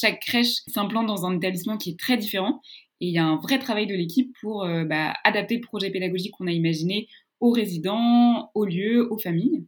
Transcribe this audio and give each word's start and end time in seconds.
chaque 0.00 0.20
crèche 0.20 0.62
s'implante 0.66 1.06
dans 1.06 1.26
un 1.26 1.36
établissement 1.36 1.76
qui 1.76 1.90
est 1.90 1.98
très 1.98 2.16
différent. 2.16 2.62
Et 3.02 3.08
il 3.08 3.12
y 3.12 3.18
a 3.18 3.24
un 3.24 3.36
vrai 3.36 3.58
travail 3.58 3.86
de 3.86 3.94
l'équipe 3.94 4.34
pour 4.40 4.66
bah, 4.86 5.14
adapter 5.24 5.56
le 5.56 5.60
projet 5.60 5.90
pédagogique 5.90 6.32
qu'on 6.32 6.46
a 6.46 6.52
imaginé 6.52 7.06
aux 7.40 7.50
résidents, 7.50 8.50
aux 8.54 8.64
lieux, 8.64 9.12
aux 9.12 9.18
familles. 9.18 9.64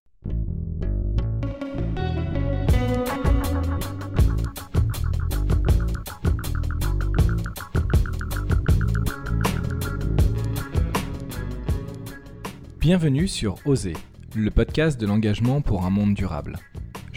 Bienvenue 12.81 13.29
sur 13.29 13.57
Oser, 13.65 13.93
le 14.35 14.51
podcast 14.51 15.01
de 15.01 15.07
l'engagement 15.07 15.61
pour 15.61 15.85
un 15.85 15.91
monde 15.91 16.15
durable. 16.15 16.59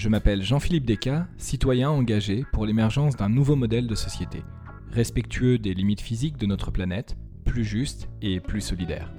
Je 0.05 0.09
m'appelle 0.11 0.43
Jean-Philippe 0.43 0.85
Descas, 0.85 1.25
citoyen 1.35 1.89
engagé 1.89 2.45
pour 2.53 2.67
l'émergence 2.67 3.15
d'un 3.15 3.27
nouveau 3.27 3.55
modèle 3.55 3.87
de 3.87 3.95
société, 3.95 4.43
respectueux 4.91 5.57
des 5.57 5.73
limites 5.73 5.99
physiques 5.99 6.37
de 6.37 6.45
notre 6.45 6.69
planète, 6.69 7.17
plus 7.43 7.65
juste 7.65 8.07
et 8.21 8.39
plus 8.39 8.61
solidaire. 8.61 9.11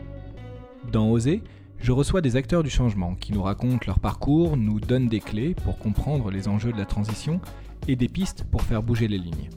Dans 0.92 1.10
Oser, 1.10 1.42
je 1.80 1.90
reçois 1.90 2.20
des 2.20 2.36
acteurs 2.36 2.62
du 2.62 2.70
changement 2.70 3.16
qui 3.16 3.32
nous 3.32 3.42
racontent 3.42 3.84
leur 3.84 3.98
parcours, 3.98 4.56
nous 4.56 4.78
donnent 4.78 5.08
des 5.08 5.18
clés 5.18 5.56
pour 5.56 5.76
comprendre 5.76 6.30
les 6.30 6.46
enjeux 6.46 6.70
de 6.70 6.78
la 6.78 6.86
transition 6.86 7.40
et 7.88 7.96
des 7.96 8.08
pistes 8.08 8.44
pour 8.44 8.62
faire 8.62 8.84
bouger 8.84 9.08
les 9.08 9.18
lignes. 9.18 9.50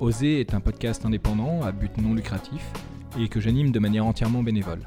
Oser 0.00 0.38
est 0.40 0.52
un 0.52 0.60
podcast 0.60 1.06
indépendant 1.06 1.62
à 1.62 1.72
but 1.72 1.96
non 1.96 2.12
lucratif 2.12 2.70
et 3.18 3.28
que 3.28 3.40
j'anime 3.40 3.72
de 3.72 3.78
manière 3.78 4.04
entièrement 4.04 4.42
bénévole. 4.42 4.86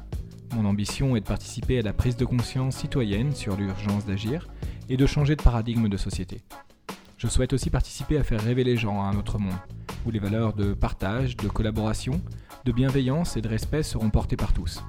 Mon 0.54 0.64
ambition 0.64 1.16
est 1.16 1.22
de 1.22 1.26
participer 1.26 1.80
à 1.80 1.82
la 1.82 1.92
prise 1.92 2.16
de 2.16 2.24
conscience 2.24 2.76
citoyenne 2.76 3.34
sur 3.34 3.56
l'urgence 3.56 4.06
d'agir 4.06 4.46
et 4.88 4.96
de 4.96 5.06
changer 5.06 5.36
de 5.36 5.42
paradigme 5.42 5.88
de 5.88 5.96
société. 5.96 6.42
Je 7.16 7.28
souhaite 7.28 7.52
aussi 7.52 7.70
participer 7.70 8.18
à 8.18 8.24
faire 8.24 8.40
rêver 8.40 8.64
les 8.64 8.76
gens 8.76 9.02
à 9.02 9.06
un 9.06 9.16
autre 9.16 9.38
monde, 9.38 9.54
où 10.04 10.10
les 10.10 10.18
valeurs 10.18 10.52
de 10.52 10.74
partage, 10.74 11.36
de 11.36 11.48
collaboration, 11.48 12.20
de 12.64 12.72
bienveillance 12.72 13.36
et 13.36 13.40
de 13.40 13.48
respect 13.48 13.82
seront 13.82 14.10
portées 14.10 14.36
par 14.36 14.52
tous. 14.52 14.82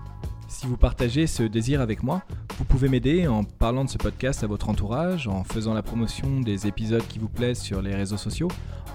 Si 0.50 0.66
vous 0.66 0.78
partagez 0.78 1.28
ce 1.28 1.44
désir 1.44 1.82
avec 1.82 2.04
moi, 2.04 2.22
vous 2.58 2.66
pouvez 2.66 2.90
m'aider 2.90 3.28
en 3.28 3.44
parlant 3.44 3.86
de 3.86 3.90
ce 3.90 3.98
podcast 3.98 4.44
à 4.44 4.48
votre 4.48 4.70
entourage, 4.70 5.28
en 5.28 5.44
faisant 5.44 5.74
la 5.74 5.84
promotion 5.84 6.40
des 6.42 6.68
épisodes 6.68 7.06
qui 7.08 7.20
vous 7.20 7.30
plaisent 7.30 7.60
sur 7.60 7.82
les 7.82 7.94
réseaux 7.94 8.18
sociaux, 8.18 8.48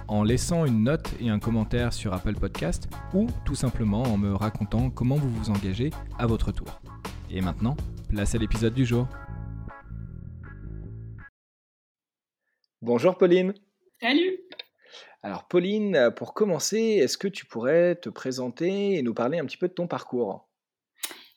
en 0.08 0.24
laissant 0.24 0.64
une 0.64 0.84
note 0.84 1.12
et 1.20 1.30
un 1.30 1.38
commentaire 1.38 1.92
sur 1.92 2.12
Apple 2.12 2.34
Podcast 2.34 2.88
ou 3.14 3.28
tout 3.44 3.54
simplement 3.54 4.02
en 4.02 4.18
me 4.18 4.34
racontant 4.34 4.90
comment 4.90 5.16
vous 5.16 5.30
vous 5.30 5.50
engagez 5.50 5.90
à 6.18 6.26
votre 6.26 6.52
tour. 6.52 6.80
Et 7.30 7.40
maintenant, 7.40 7.76
place 8.08 8.34
à 8.34 8.38
l'épisode 8.38 8.74
du 8.74 8.84
jour. 8.84 9.06
Bonjour 12.82 13.16
Pauline. 13.16 13.54
Salut. 14.00 14.40
Alors 15.22 15.46
Pauline, 15.46 16.10
pour 16.16 16.34
commencer, 16.34 16.80
est-ce 16.80 17.16
que 17.16 17.28
tu 17.28 17.46
pourrais 17.46 17.94
te 17.94 18.08
présenter 18.08 18.96
et 18.96 19.02
nous 19.02 19.14
parler 19.14 19.38
un 19.38 19.46
petit 19.46 19.56
peu 19.56 19.68
de 19.68 19.72
ton 19.72 19.86
parcours? 19.86 20.50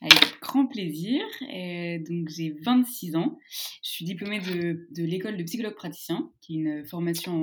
Avec 0.02 0.40
grand 0.42 0.66
plaisir. 0.66 1.22
donc 1.42 2.30
j'ai 2.30 2.56
26 2.64 3.16
ans. 3.16 3.38
Je 3.84 3.90
suis 3.92 4.06
diplômée 4.06 4.40
de, 4.40 5.04
l'école 5.04 5.38
de 5.38 5.44
psychologue 5.44 5.76
praticien, 5.76 6.32
qui 6.42 6.56
est 6.56 6.62
une 6.62 6.84
formation 6.84 7.34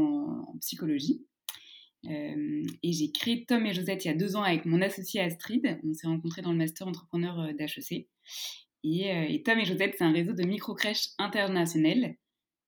en, 0.48 0.58
psychologie. 0.58 1.24
Euh, 2.10 2.64
et 2.82 2.92
j'ai 2.92 3.12
créé 3.12 3.44
Tom 3.46 3.64
et 3.66 3.72
Josette 3.72 4.04
il 4.04 4.08
y 4.08 4.10
a 4.10 4.16
deux 4.16 4.34
ans 4.34 4.42
avec 4.42 4.64
mon 4.64 4.82
associé 4.82 5.20
Astrid. 5.20 5.78
On 5.84 5.94
s'est 5.94 6.08
rencontrés 6.08 6.42
dans 6.42 6.50
le 6.50 6.58
master 6.58 6.88
entrepreneur 6.88 7.38
euh, 7.38 7.52
d'HEC. 7.52 8.08
Et, 8.82 9.12
euh, 9.12 9.26
et, 9.28 9.44
Tom 9.44 9.60
et 9.60 9.64
Josette, 9.64 9.94
c'est 9.96 10.02
un 10.02 10.12
réseau 10.12 10.32
de 10.32 10.42
micro-crèches 10.42 11.10
internationales. 11.18 12.16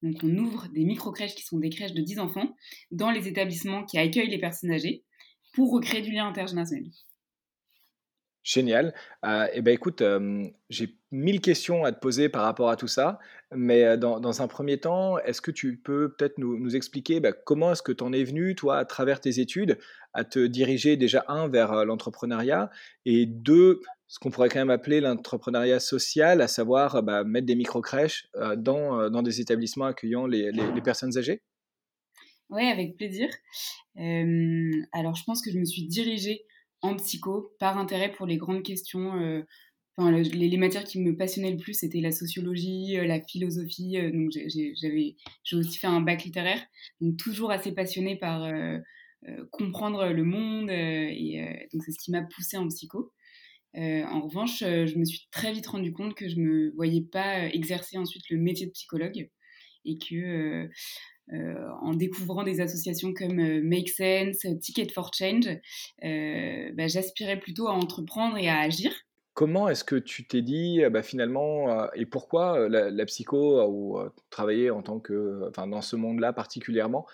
Donc 0.05 0.17
on 0.23 0.37
ouvre 0.37 0.69
des 0.69 0.85
micro-crèches 0.85 1.35
qui 1.35 1.45
sont 1.45 1.59
des 1.59 1.71
crèches 1.71 1.95
de 1.95 2.03
10 2.03 2.19
enfants 2.19 2.55
dans 2.91 3.11
les 3.11 3.27
établissements 3.27 3.85
qui 3.85 3.99
accueillent 3.99 4.29
les 4.29 4.39
personnes 4.39 4.71
âgées 4.71 5.03
pour 5.55 5.73
recréer 5.73 6.03
du 6.03 6.13
lien 6.13 6.29
intergénérationnel. 6.29 6.91
Génial. 8.43 8.93
Euh, 9.25 9.47
eh 9.55 9.63
ben, 9.63 9.73
écoute, 9.73 10.03
j'ai 10.69 10.99
mille 11.11 11.41
questions 11.41 11.85
à 11.85 11.93
te 11.93 11.99
poser 11.99 12.29
par 12.29 12.43
rapport 12.43 12.69
à 12.69 12.77
tout 12.77 12.89
ça, 12.89 13.19
mais 13.51 13.97
dans, 13.97 14.43
un 14.43 14.49
premier 14.49 14.77
temps, 14.77 15.17
est-ce 15.21 15.41
que 15.41 15.51
tu 15.51 15.79
peux 15.79 16.13
peut-être 16.13 16.37
nous, 16.37 16.77
expliquer 16.77 17.21
bah, 17.21 17.33
comment 17.33 17.73
est-ce 17.73 17.83
que 17.83 17.93
tu 17.93 18.05
en 18.05 18.13
es 18.13 18.25
venu, 18.25 18.55
toi, 18.55 18.77
à 18.77 18.85
travers 18.85 19.23
tes 19.23 19.41
études, 19.41 19.79
à 20.13 20.25
te 20.25 20.47
diriger 20.47 20.99
déjà, 20.99 21.25
un, 21.29 21.49
vers 21.49 21.87
l'entrepreneuriat, 21.87 22.71
et 23.07 23.25
deux, 23.25 23.81
ce 24.07 24.19
qu'on 24.19 24.31
pourrait 24.31 24.49
quand 24.49 24.59
même 24.61 24.71
appeler 24.71 25.01
l'entrepreneuriat 25.01 25.81
social, 25.81 26.41
à 26.41 26.49
savoir 26.49 27.03
bah, 27.03 27.25
mettre 27.25 27.47
des 27.47 27.57
micro-crèches 27.57 28.29
dans, 28.57 29.11
dans 29.11 29.23
des 29.23 29.41
établissements 29.41 29.87
accueillant 29.87 30.27
les, 30.27 30.53
les 30.53 30.83
personnes 30.83 31.17
âgées 31.17 31.43
Oui, 32.51 32.65
avec 32.65 32.97
plaisir. 32.97 33.29
alors, 33.97 35.15
je 35.17 35.25
pense 35.25 35.43
que 35.43 35.51
je 35.51 35.59
me 35.59 35.65
suis 35.65 35.87
dirigée 35.87 36.45
en 36.85 36.97
psycho 36.97 37.51
par 37.59 37.79
intérêt 37.79 38.13
pour 38.13 38.27
les 38.27 38.37
grandes 38.37 38.63
questions. 38.63 39.19
Euh, 39.19 39.43
enfin, 39.97 40.13
les, 40.13 40.57
matières 40.59 40.85
qui 40.85 41.01
me 41.01 41.17
passionnaient 41.17 41.51
le 41.51 41.57
plus, 41.57 41.73
c'était 41.73 42.01
la 42.01 42.13
sociologie, 42.13 42.99
euh, 42.99 43.07
la 43.07 43.23
philosophie. 43.23 43.97
Euh, 43.97 44.13
donc 44.13 44.31
j'ai 44.33 45.57
aussi 45.57 45.79
fait 45.79 45.87
un 45.87 46.03
bac 46.03 46.25
littéraire, 46.25 46.63
donc 47.01 47.17
toujours 47.17 47.51
assez 47.51 47.73
passionnée 47.73 48.17
par 48.17 48.53
comprendre 49.51 50.09
le 50.09 50.25
monde. 50.25 50.69
et 50.71 51.69
donc 51.73 51.83
c'est 51.83 51.93
ce 51.93 51.99
qui 51.99 52.11
m'a 52.11 52.23
poussée 52.23 52.59
en 52.59 52.69
psycho. 52.69 53.11
En 53.77 54.21
revanche, 54.21 54.61
je 54.61 54.99
me 54.99 55.05
suis 55.05 55.27
très 55.31 55.53
vite 55.53 55.67
rendu 55.67 55.93
compte 55.93 56.15
que 56.15 56.29
je 56.29 56.37
me 56.37 56.73
voyais 56.77 57.03
pas 57.03 57.47
exercer 57.47 57.99
ensuite 57.99 58.23
le 58.31 58.39
métier 58.39 58.67
de 58.67 58.73
psychologue 58.73 59.29
et 59.85 59.99
que 59.99 60.69
euh, 61.33 61.55
en 61.81 61.95
découvrant 61.95 62.43
des 62.43 62.61
associations 62.61 63.15
comme 63.15 63.41
euh, 63.41 63.63
Make 63.63 63.89
Sense, 63.89 64.47
Ticket 64.61 64.89
for 64.93 65.11
Change, 65.15 65.49
euh, 66.05 66.71
bah, 66.75 66.87
j'aspirais 66.87 67.39
plutôt 67.39 67.69
à 67.69 67.73
entreprendre 67.73 68.37
et 68.37 68.49
à 68.49 68.59
agir. 68.59 68.93
Comment 69.33 69.69
est-ce 69.69 69.85
que 69.85 69.97
tu 69.97 70.27
t'es 70.27 70.43
dit 70.43 70.81
bah, 70.93 71.03
finalement 71.03 71.91
et 71.95 72.07
pourquoi 72.07 72.69
la, 72.69 73.05
psycho 73.05 73.61
ou 73.65 73.99
travailler 74.31 74.71
en 74.71 74.81
tant 74.81 75.01
que 75.01 75.49
enfin 75.49 75.67
dans 75.67 75.83
ce 75.83 75.97
monde-là 75.97 76.33
particulièrement 76.33 77.05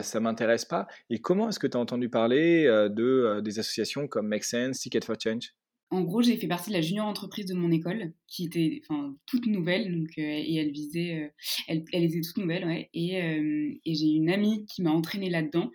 ça 0.00 0.20
m'intéresse 0.20 0.64
pas? 0.64 0.86
Et 1.10 1.18
comment 1.18 1.48
est-ce 1.48 1.58
que 1.58 1.66
tu 1.66 1.76
as 1.76 1.80
entendu 1.80 2.08
parler 2.08 2.62
de 2.66 3.40
des 3.40 3.58
associations 3.58 4.06
comme 4.06 4.28
Make 4.28 4.44
Sense, 4.44 4.78
Ticket 4.78 5.00
for 5.00 5.16
Change? 5.20 5.52
En 5.94 6.02
gros, 6.02 6.22
j'ai 6.22 6.36
fait 6.36 6.48
partie 6.48 6.70
de 6.70 6.74
la 6.74 6.80
junior 6.80 7.06
entreprise 7.06 7.46
de 7.46 7.54
mon 7.54 7.70
école, 7.70 8.12
qui 8.26 8.46
était 8.46 8.80
enfin, 8.82 9.16
toute 9.26 9.46
nouvelle, 9.46 9.96
donc, 9.96 10.08
euh, 10.18 10.22
et 10.22 10.56
elle 10.56 10.72
visait, 10.72 11.22
euh, 11.22 11.28
elle, 11.68 11.84
était 11.92 12.20
toute 12.20 12.38
nouvelle, 12.38 12.64
ouais, 12.64 12.90
et, 12.92 13.22
euh, 13.22 13.72
et 13.84 13.94
j'ai 13.94 14.08
une 14.08 14.28
amie 14.30 14.66
qui 14.66 14.82
m'a 14.82 14.90
entraînée 14.90 15.30
là-dedans, 15.30 15.70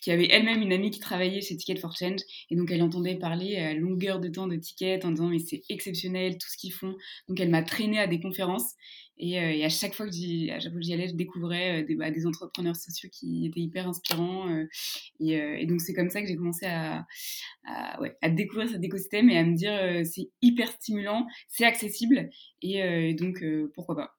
qui 0.00 0.10
avait 0.10 0.28
elle-même 0.30 0.62
une 0.62 0.72
amie 0.72 0.90
qui 0.90 1.00
travaillait 1.00 1.40
chez 1.40 1.56
Ticket 1.56 1.76
for 1.76 1.94
Change, 1.96 2.20
et 2.50 2.56
donc 2.56 2.70
elle 2.70 2.82
entendait 2.82 3.16
parler 3.16 3.56
à 3.56 3.74
longueur 3.74 4.20
de 4.20 4.28
temps 4.28 4.46
de 4.46 4.56
Ticket 4.56 5.04
en 5.04 5.10
disant 5.10 5.28
mais 5.28 5.38
c'est 5.38 5.62
exceptionnel 5.68 6.38
tout 6.38 6.48
ce 6.48 6.56
qu'ils 6.56 6.72
font, 6.72 6.94
donc 7.28 7.40
elle 7.40 7.50
m'a 7.50 7.62
traînée 7.62 7.98
à 7.98 8.06
des 8.06 8.20
conférences, 8.20 8.74
euh, 9.20 9.24
et, 9.24 9.64
à 9.64 9.68
chaque 9.68 9.94
fois 9.94 10.06
que 10.06 10.12
j'y 10.12 10.50
allais, 10.50 11.08
je 11.08 11.14
découvrais 11.14 11.82
euh, 11.82 11.86
des, 11.86 11.96
bah, 11.96 12.10
des, 12.10 12.26
entrepreneurs 12.26 12.76
sociaux 12.76 13.08
qui 13.12 13.46
étaient 13.46 13.60
hyper 13.60 13.88
inspirants. 13.88 14.48
Euh, 14.48 14.66
et, 15.20 15.66
donc, 15.66 15.80
c'est 15.80 15.94
comme 15.94 16.10
ça 16.10 16.20
que 16.20 16.28
j'ai 16.28 16.36
commencé 16.36 16.66
à, 16.66 17.06
ouais, 18.00 18.16
à, 18.22 18.30
découvrir 18.30 18.68
cet 18.68 18.82
écosystème 18.82 19.30
et 19.30 19.38
à 19.38 19.44
me 19.44 19.54
dire 19.54 20.06
c'est 20.06 20.30
hyper 20.42 20.70
stimulant, 20.72 21.26
c'est 21.48 21.64
accessible. 21.64 22.30
Et, 22.62 23.14
donc, 23.14 23.44
pourquoi 23.74 23.96
pas 23.96 24.17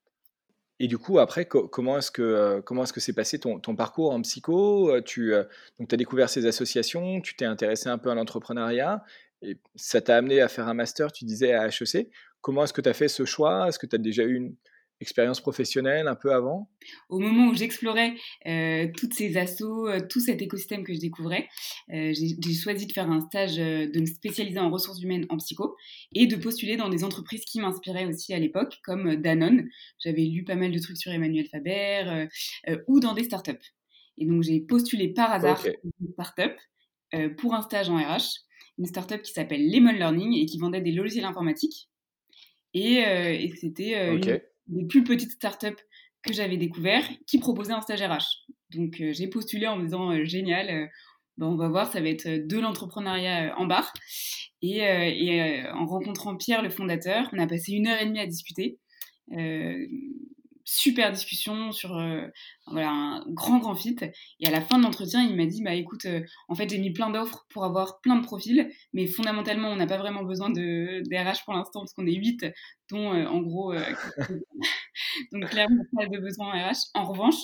et 0.79 0.87
du 0.87 0.97
coup, 0.97 1.19
après, 1.19 1.45
comment 1.45 1.97
est-ce 1.97 2.11
que 2.11 2.61
est-ce 2.83 2.93
que 2.93 2.99
s'est 2.99 3.13
passé 3.13 3.39
ton, 3.39 3.59
parcours 3.75 4.11
en 4.11 4.21
psycho? 4.21 5.01
Tu 5.01 5.33
donc 5.79 5.93
as 5.93 5.97
découvert 5.97 6.29
ces 6.29 6.45
associations, 6.45 7.21
tu 7.21 7.35
t'es 7.35 7.45
intéressé 7.45 7.89
un 7.89 7.97
peu 7.97 8.09
à 8.09 8.15
l'entrepreneuriat, 8.15 9.03
et 9.41 9.57
ça 9.75 10.01
t'a 10.01 10.17
amené 10.17 10.41
à 10.41 10.47
faire 10.47 10.67
un 10.67 10.73
master, 10.73 11.11
tu 11.11 11.25
disais, 11.25 11.53
à 11.53 11.67
HEC. 11.67 12.09
Comment 12.41 12.63
est-ce 12.63 12.73
que 12.73 12.81
tu 12.81 12.89
as 12.89 12.93
fait 12.93 13.07
ce 13.09 13.25
choix? 13.25 13.67
Est-ce 13.67 13.79
que 13.79 13.87
tu 13.87 13.95
as 13.95 13.99
déjà 13.99 14.23
eu 14.23 14.35
une, 14.35 14.55
expérience 15.01 15.39
professionnelle 15.39 16.07
un 16.07 16.15
peu 16.15 16.33
avant? 16.33 16.69
Au 17.09 17.19
moment 17.19 17.47
où 17.47 17.55
j'explorais 17.55 18.15
euh, 18.47 18.87
toutes 18.97 19.13
ces 19.13 19.37
assos, 19.37 19.87
euh, 19.87 19.99
tout 20.07 20.19
cet 20.19 20.41
écosystème 20.41 20.83
que 20.83 20.93
je 20.93 20.99
découvrais, 20.99 21.47
euh, 21.93 22.13
j'ai 22.13 22.53
choisi 22.53 22.85
de 22.85 22.91
faire 22.91 23.09
un 23.09 23.21
stage, 23.21 23.55
de 23.57 23.99
me 23.99 24.05
spécialiser 24.05 24.59
en 24.59 24.69
ressources 24.69 25.01
humaines 25.01 25.25
en 25.29 25.37
psycho 25.37 25.75
et 26.13 26.27
de 26.27 26.35
postuler 26.35 26.77
dans 26.77 26.89
des 26.89 27.03
entreprises 27.03 27.45
qui 27.45 27.59
m'inspiraient 27.59 28.05
aussi 28.05 28.33
à 28.33 28.39
l'époque, 28.39 28.79
comme 28.83 29.15
Danone. 29.15 29.67
J'avais 29.99 30.23
lu 30.23 30.43
pas 30.43 30.55
mal 30.55 30.71
de 30.71 30.79
trucs 30.79 30.97
sur 30.97 31.11
Emmanuel 31.11 31.47
Faber 31.47 32.27
ou 32.87 32.99
dans 32.99 33.13
des 33.13 33.23
startups. 33.23 33.51
Et 34.17 34.25
donc 34.25 34.43
j'ai 34.43 34.59
postulé 34.59 35.13
par 35.13 35.31
hasard 35.31 35.59
okay. 35.59 35.77
une 35.83 36.11
startup 36.11 36.53
pour 37.37 37.55
un 37.55 37.61
stage 37.61 37.89
en 37.89 37.97
RH, 37.97 38.41
une 38.77 38.85
startup 38.85 39.21
qui 39.21 39.31
s'appelle 39.31 39.71
Lemon 39.71 39.93
Learning 39.93 40.33
et 40.37 40.45
qui 40.45 40.59
vendait 40.59 40.81
des 40.81 40.91
logiciels 40.91 41.25
informatiques. 41.25 41.89
Et, 42.73 42.97
et 42.97 43.51
c'était 43.55 44.15
une 44.15 44.39
des 44.69 44.85
plus 44.85 45.03
petites 45.03 45.31
startups 45.31 45.75
que 46.23 46.33
j'avais 46.33 46.57
découvert 46.57 47.03
qui 47.27 47.39
proposaient 47.39 47.73
un 47.73 47.81
stage 47.81 48.01
RH. 48.01 48.45
Donc 48.71 48.99
euh, 49.01 49.13
j'ai 49.13 49.27
postulé 49.27 49.67
en 49.67 49.77
me 49.77 49.83
disant 49.83 50.11
euh, 50.11 50.25
génial, 50.25 50.69
euh, 50.69 50.87
ben, 51.37 51.47
on 51.47 51.55
va 51.55 51.69
voir, 51.69 51.91
ça 51.91 52.01
va 52.01 52.09
être 52.09 52.27
de 52.27 52.59
l'entrepreneuriat 52.59 53.55
en. 53.57 53.67
Et, 54.61 54.79
et 54.79 55.63
en 55.69 55.85
rencontrant 55.85 56.35
Pierre, 56.35 56.61
le 56.61 56.69
fondateur, 56.69 57.29
on 57.31 57.39
a 57.39 57.47
passé 57.47 57.71
une 57.71 57.87
heure 57.87 58.01
et 58.01 58.05
demie 58.05 58.19
à 58.19 58.27
discuter 58.27 58.77
super 60.69 61.11
discussion 61.11 61.71
sur 61.71 61.89
voilà, 62.67 62.89
un 62.89 63.25
grand, 63.27 63.59
grand 63.59 63.75
fit. 63.75 63.97
Et 64.39 64.47
à 64.47 64.51
la 64.51 64.61
fin 64.61 64.77
de 64.77 64.83
l'entretien, 64.83 65.23
il 65.23 65.35
m'a 65.35 65.45
dit 65.45 65.63
Bah 65.63 65.73
écoute, 65.73 66.05
en 66.47 66.55
fait, 66.55 66.69
j'ai 66.69 66.77
mis 66.77 66.91
plein 66.91 67.09
d'offres 67.09 67.45
pour 67.49 67.65
avoir 67.65 67.99
plein 68.01 68.15
de 68.15 68.23
profils, 68.23 68.69
mais 68.93 69.07
fondamentalement, 69.07 69.69
on 69.69 69.75
n'a 69.75 69.87
pas 69.87 69.97
vraiment 69.97 70.23
besoin 70.23 70.49
de, 70.49 71.01
RH 71.11 71.43
pour 71.45 71.53
l'instant, 71.53 71.81
parce 71.81 71.93
qu'on 71.93 72.05
est 72.05 72.13
8, 72.13 72.45
dont 72.91 73.11
en 73.11 73.41
gros. 73.41 73.73
donc, 75.31 75.49
clairement, 75.49 75.83
pas 75.95 76.05
de 76.05 76.19
besoin 76.19 76.47
en 76.47 76.69
RH. 76.69 76.79
En 76.93 77.05
revanche, 77.05 77.39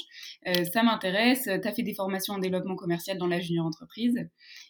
ça 0.72 0.84
m'intéresse. 0.84 1.44
Tu 1.44 1.68
as 1.68 1.74
fait 1.74 1.84
des 1.84 1.96
formations 1.96 2.36
en 2.36 2.40
développement 2.40 2.76
commercial 2.76 3.18
dans 3.18 3.28
la 3.28 3.40
junior 3.40 3.66
entreprise. 3.66 4.16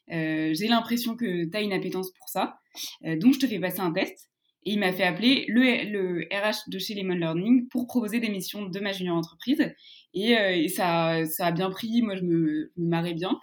j'ai 0.08 0.68
l'impression 0.68 1.16
que 1.16 1.50
tu 1.50 1.58
as 1.58 1.62
une 1.62 1.74
appétence 1.74 2.12
pour 2.12 2.30
ça. 2.30 2.60
donc, 3.02 3.34
je 3.34 3.40
te 3.40 3.48
fais 3.48 3.60
passer 3.60 3.82
un 3.82 3.92
test. 3.92 4.30
Et 4.66 4.74
il 4.74 4.80
m'a 4.80 4.92
fait 4.92 5.04
appeler 5.04 5.46
le, 5.48 6.28
RH 6.32 6.70
de 6.70 6.80
chez 6.80 6.96
Lemon 6.96 7.14
Learning 7.14 7.68
pour 7.70 7.86
proposer 7.86 8.20
des 8.20 8.30
missions 8.30 8.66
de 8.66 8.80
ma 8.80 8.92
junior 8.92 9.16
entreprise. 9.16 9.74
Et, 10.16 10.38
euh, 10.38 10.68
ça, 10.70 11.24
ça, 11.26 11.48
a 11.48 11.52
bien 11.52 11.70
pris, 11.70 12.02
moi 12.02 12.16
je 12.16 12.24
me, 12.24 12.72
marrais 12.76 13.14
bien. 13.14 13.40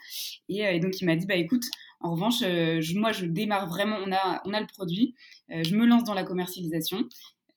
Et, 0.49 0.67
euh, 0.67 0.73
et, 0.73 0.81
donc 0.81 1.01
il 1.01 1.05
m'a 1.05 1.15
dit, 1.15 1.27
bah 1.27 1.37
écoute, 1.37 1.65
en 2.01 2.13
revanche, 2.13 2.43
euh, 2.43 2.83
moi 2.97 3.13
je 3.13 3.27
démarre 3.27 3.69
vraiment, 3.69 3.99
on 4.05 4.13
a, 4.13 4.43
on 4.45 4.53
a 4.53 4.61
le 4.61 4.67
produit, 4.67 5.15
je 5.49 5.77
me 5.77 5.87
lance 5.87 6.05
dans 6.05 6.15
la 6.15 6.25
commercialisation. 6.25 7.05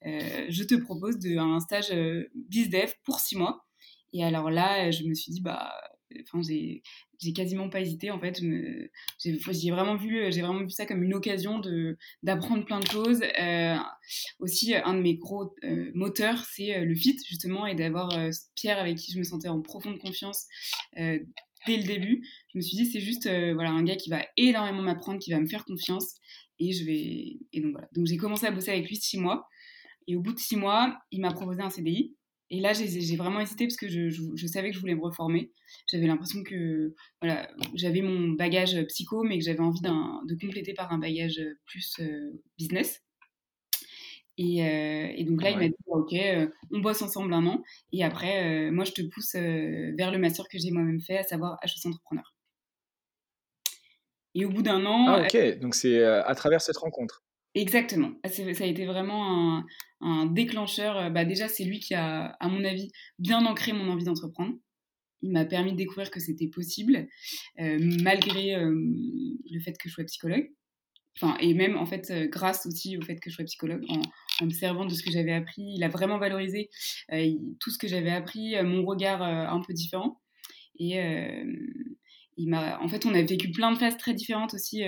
je 0.04 0.64
te 0.64 0.76
propose 0.76 1.18
de, 1.18 1.38
un 1.38 1.60
stage 1.60 1.92
BizDev 2.36 2.94
pour 3.04 3.20
six 3.20 3.36
mois. 3.36 3.66
Et 4.14 4.24
alors 4.24 4.52
là, 4.52 4.92
je 4.92 5.04
me 5.06 5.14
suis 5.16 5.32
dit, 5.32 5.42
bah, 5.42 5.74
enfin, 6.22 6.42
j'ai 6.42 7.34
quasiment 7.34 7.70
pas 7.70 7.82
hésité 7.82 8.12
en 8.12 8.20
fait. 8.20 8.42
J'ai 9.20 9.72
vraiment 9.72 9.96
vu 9.96 10.32
j'ai 10.32 10.42
vraiment 10.42 10.64
vu 10.64 10.70
ça 10.70 10.86
comme 10.86 11.04
une 11.04 11.14
occasion 11.14 11.60
de 11.60 11.98
d'apprendre 12.24 12.66
plein 12.66 12.80
de 12.80 12.88
choses. 12.88 13.22
Euh, 13.40 13.76
aussi 14.40 14.76
un 14.76 14.94
de 14.94 15.02
mes 15.02 15.16
gros 15.16 15.56
euh, 15.64 15.92
moteurs 15.94 16.46
c'est 16.46 16.78
euh, 16.78 16.86
le 16.86 16.96
fit 16.96 17.18
justement 17.28 17.66
et 17.66 17.76
d'avoir 17.76 18.10
Pierre 18.56 18.80
avec 18.80 18.98
qui 18.98 19.12
je 19.12 19.20
me 19.20 19.24
sentais 19.24 19.48
en 19.48 19.62
profonde 19.62 20.00
confiance 20.00 20.46
dès 20.96 21.78
le 21.78 21.84
début. 21.84 22.28
Je 22.54 22.58
me 22.58 22.62
suis 22.62 22.78
dit 22.78 22.86
c'est 22.86 23.02
juste 23.02 23.28
voilà 23.54 23.72
un 23.72 23.84
gars 23.84 23.96
qui 23.96 24.10
va 24.10 24.26
énormément 24.38 24.82
m'apprendre 24.82 25.20
qui 25.20 25.32
va 25.32 25.40
me 25.40 25.48
faire 25.48 25.66
confiance 25.66 26.16
et 26.60 26.72
je 26.74 26.86
vais 26.86 27.38
et 27.54 27.62
donc 27.62 27.72
voilà. 27.72 27.88
Donc 27.94 28.06
j'ai 28.06 28.18
commencé 28.18 28.46
à 28.46 28.52
bosser 28.52 28.72
avec 28.72 28.88
lui 28.88 28.96
six 28.96 29.18
mois 29.18 29.48
et 30.08 30.16
au 30.16 30.22
bout 30.22 30.34
de 30.34 30.40
six 30.40 30.56
mois 30.56 30.98
il 31.12 31.22
m'a 31.22 31.32
proposé 31.32 31.62
un 31.62 31.70
CDI 31.70 32.16
et 32.52 32.60
là, 32.60 32.74
j'ai 32.74 33.16
vraiment 33.16 33.40
hésité 33.40 33.66
parce 33.66 33.78
que 33.78 33.88
je, 33.88 34.10
je, 34.10 34.48
savais 34.48 34.70
que 34.70 34.76
je 34.76 34.80
voulais 34.80 34.94
me 34.94 35.02
reformer. 35.02 35.52
J'avais 35.92 36.06
l'impression 36.06 36.44
que 36.44 36.94
voilà, 37.20 37.50
j'avais 37.74 38.02
mon 38.02 38.34
bagage 38.34 38.80
psycho, 38.88 39.24
mais 39.24 39.40
que 39.40 39.44
j'avais 39.44 39.62
envie 39.62 39.82
de 39.82 40.40
compléter 40.40 40.74
par 40.74 40.92
un 40.92 41.00
bagage 41.00 41.42
plus 41.66 41.96
euh, 42.00 42.44
business. 42.60 43.02
Et, 44.38 44.64
euh, 44.64 45.12
et, 45.16 45.24
donc 45.24 45.42
là, 45.42 45.50
il 45.50 45.58
m'a 45.58 45.68
dit 45.70 45.76
Ok, 45.88 46.14
euh, 46.14 46.48
on 46.72 46.82
bosse 46.82 47.02
ensemble 47.02 47.34
un 47.34 47.48
an. 47.48 47.64
Et 47.92 48.04
après, 48.04 48.70
moi, 48.70 48.84
je 48.84 48.92
te 48.92 49.02
pousse 49.02 49.34
vers 49.34 50.12
le 50.12 50.20
master 50.20 50.48
que 50.48 50.60
j'ai 50.60 50.70
moi-même 50.70 51.02
fait, 51.02 51.18
à 51.18 51.24
savoir 51.24 51.58
HEC 51.64 51.88
Entrepreneur. 51.88 52.36
Et 54.36 54.46
au 54.46 54.50
bout 54.50 54.62
d'un 54.62 54.86
an. 54.86 55.06
Ah, 55.08 55.24
ok, 55.24 55.60
donc 55.60 55.74
c'est 55.74 56.04
à 56.04 56.36
travers 56.36 56.62
cette 56.62 56.78
rencontre. 56.78 57.25
Exactement. 57.56 58.12
Ah, 58.24 58.30
ça 58.30 58.44
a 58.44 58.66
été 58.68 58.86
vraiment 58.86 59.64
un, 60.02 60.26
déclencheur. 60.26 60.98
Euh, 60.98 61.10
bah 61.10 61.24
déjà, 61.24 61.48
c'est 61.48 61.64
lui 61.64 61.80
qui 61.80 61.94
a, 61.94 62.36
à 62.40 62.50
mon 62.50 62.64
avis, 62.66 62.92
bien 63.18 63.46
ancré 63.46 63.72
mon 63.72 63.90
envie 63.90 64.04
d'entreprendre. 64.04 64.54
Il 65.22 65.32
m'a 65.32 65.46
permis 65.46 65.72
de 65.72 65.78
découvrir 65.78 66.12
que 66.12 66.20
c'était 66.20 66.50
possible, 66.50 67.08
euh, 67.60 67.80
malgré 68.04 68.56
euh, 68.56 68.76
le 69.50 69.60
fait 69.62 69.72
que 69.78 69.88
je 69.88 69.94
sois 69.94 70.04
psychologue. 70.04 70.52
Enfin, 71.18 71.38
et 71.40 71.54
même, 71.54 71.78
en 71.78 71.86
fait, 71.86 72.12
grâce 72.30 72.66
aussi 72.66 72.98
au 72.98 73.02
fait 73.02 73.16
que 73.22 73.30
je 73.30 73.36
sois 73.36 73.46
psychologue, 73.46 73.86
en, 73.88 74.46
me 74.46 74.52
servant 74.52 74.86
de 74.86 74.94
ce 74.94 75.02
que 75.02 75.12
j'avais 75.12 75.32
appris, 75.32 75.62
il 75.62 75.84
a 75.86 75.88
vraiment 75.88 76.18
valorisé 76.18 76.70
tout 77.62 77.70
ce 77.70 77.78
que 77.78 77.88
j'avais 77.88 78.12
appris, 78.12 78.62
mon 78.64 78.84
regard 78.84 79.22
un 79.22 79.62
peu 79.62 79.72
différent. 79.72 80.20
Et 80.78 81.00
il 82.36 82.50
m'a, 82.50 82.82
en 82.82 82.90
fait, 82.90 83.06
on 83.06 83.14
a 83.14 83.22
vécu 83.22 83.50
plein 83.52 83.72
de 83.72 83.78
phases 83.78 83.96
très 83.96 84.14
différentes 84.14 84.54
aussi 84.56 84.84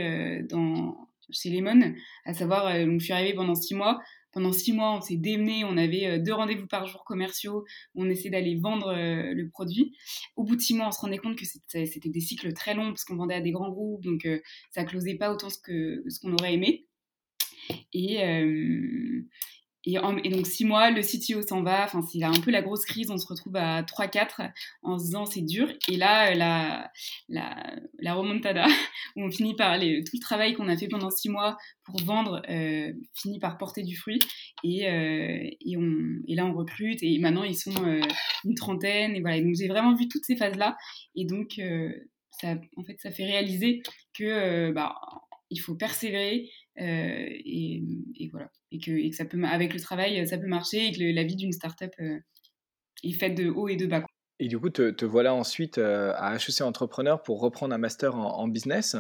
dans, 0.50 1.08
chez 1.32 1.50
Lemon, 1.50 1.94
à 2.26 2.34
savoir, 2.34 2.68
euh, 2.68 2.86
je 2.98 3.04
suis 3.04 3.14
arrivée 3.14 3.34
pendant 3.34 3.56
six 3.56 3.76
mois. 3.76 4.00
Pendant 4.34 4.52
six 4.52 4.74
mois, 4.74 4.96
on 4.96 5.02
s'est 5.02 5.16
démené, 5.16 5.64
on 5.64 5.78
avait 5.78 6.06
euh, 6.06 6.20
deux 6.20 6.34
rendez-vous 6.34 6.68
par 6.68 6.86
jour 6.86 7.04
commerciaux, 7.06 7.66
on 7.96 8.08
essayait 8.10 8.30
d'aller 8.30 8.56
vendre 8.56 8.90
euh, 8.90 9.34
le 9.34 9.50
produit. 9.50 9.96
Au 10.36 10.44
bout 10.44 10.56
de 10.56 10.62
six 10.62 10.76
mois, 10.76 10.88
on 10.88 10.92
se 10.92 11.00
rendait 11.00 11.18
compte 11.18 11.38
que 11.38 11.46
c'était 11.46 12.10
des 12.10 12.20
cycles 12.20 12.54
très 12.54 12.76
longs 12.76 12.90
parce 12.90 13.04
qu'on 13.04 13.16
vendait 13.16 13.36
à 13.36 13.42
des 13.42 13.52
grands 13.52 13.70
groupes, 13.70 14.04
donc 14.04 14.28
ça 14.70 14.84
closait 14.84 15.16
pas 15.16 15.32
autant 15.34 15.50
ce 15.50 15.58
qu'on 15.58 16.10
ce 16.10 16.20
qu'on 16.20 16.34
aurait 16.34 16.54
aimé. 16.54 16.86
Et, 17.94 18.18
et, 19.88 20.30
donc, 20.30 20.46
six 20.46 20.66
mois, 20.66 20.92
le 20.92 21.02
CTO 21.02 21.42
s'en 21.42 21.64
va. 21.64 21.86
Enfin, 21.86 22.02
c'est 22.02 22.22
un 22.22 22.32
peu 22.32 22.52
la 22.52 22.62
grosse 22.62 22.84
crise. 22.84 23.10
On 23.10 23.18
se 23.18 23.26
retrouve 23.26 23.56
à 23.56 23.84
3-4 23.84 24.52
en 24.84 25.00
se 25.00 25.06
disant 25.06 25.26
c'est 25.26 25.42
dur. 25.42 25.72
Et 25.90 25.96
là, 25.96 26.36
la, 26.36 26.92
la, 27.30 27.56
la 28.00 28.14
remontada, 28.14 28.66
où 29.16 29.24
on 29.24 29.32
finit 29.32 29.56
par 29.56 29.72
aller, 29.72 30.04
tout 30.04 30.18
le 30.18 30.20
travail 30.20 30.54
qu'on 30.56 30.68
a 30.68 30.76
fait 30.76 30.90
pendant 30.90 31.10
six 31.10 31.30
mois 31.30 31.58
pour 31.86 32.04
vendre, 32.04 32.42
euh, 32.50 32.92
finit 33.16 33.40
par 33.40 33.58
porter 33.58 33.84
du 33.84 33.96
fruit. 33.96 34.20
Et, 34.66 34.90
euh, 34.90 35.50
et, 35.62 35.78
on, 35.78 36.22
et 36.28 36.36
là, 36.36 36.46
on 36.46 36.54
recrute. 36.54 37.02
Et 37.02 37.18
maintenant, 37.20 37.44
ils 37.44 37.56
sont 37.56 37.86
euh, 37.86 38.02
une 38.44 38.56
trentaine. 38.56 39.16
Et 39.16 39.22
voilà. 39.22 39.40
donc, 39.42 39.56
j'ai 39.56 39.70
vraiment 39.70 39.96
vu 39.96 40.10
toutes 40.10 40.26
ces 40.26 40.36
phases-là. 40.36 40.76
Et 41.16 41.24
donc, 41.24 41.62
ça, 42.32 42.56
en 42.76 42.84
fait, 42.84 42.98
ça 43.00 43.12
fait 43.12 43.26
réaliser 43.26 43.82
que 44.14 44.72
bah, 44.72 44.96
faut 45.62 45.76
persévérer 45.76 46.50
et, 46.78 47.84
et, 48.16 48.30
voilà 48.30 48.50
et 48.72 48.80
que, 48.80 49.12
ça 49.12 49.26
peut 49.26 49.42
avec 49.44 49.74
le 49.74 49.80
travail 49.80 50.28
ça 50.28 50.38
peut 50.38 50.48
marcher 50.48 50.88
et 50.88 50.92
que 50.92 51.16
la 51.16 51.24
vie 51.24 51.36
d'une 51.36 51.52
startup 51.52 51.92
est 53.04 53.12
faite 53.12 53.36
de 53.36 53.50
haut 53.50 53.68
et 53.68 53.76
de 53.76 53.86
bas. 53.86 54.06
Et 54.40 54.48
du 54.48 54.60
coup, 54.60 54.70
te, 54.70 55.06
voilà 55.06 55.34
ensuite 55.34 55.80
à 55.80 56.36
HEC 56.36 56.62
Entrepreneur 56.62 57.24
pour 57.24 57.40
reprendre 57.42 57.74
un 57.74 57.80
master 57.80 58.16
en, 58.16 58.48
business. 58.48 58.96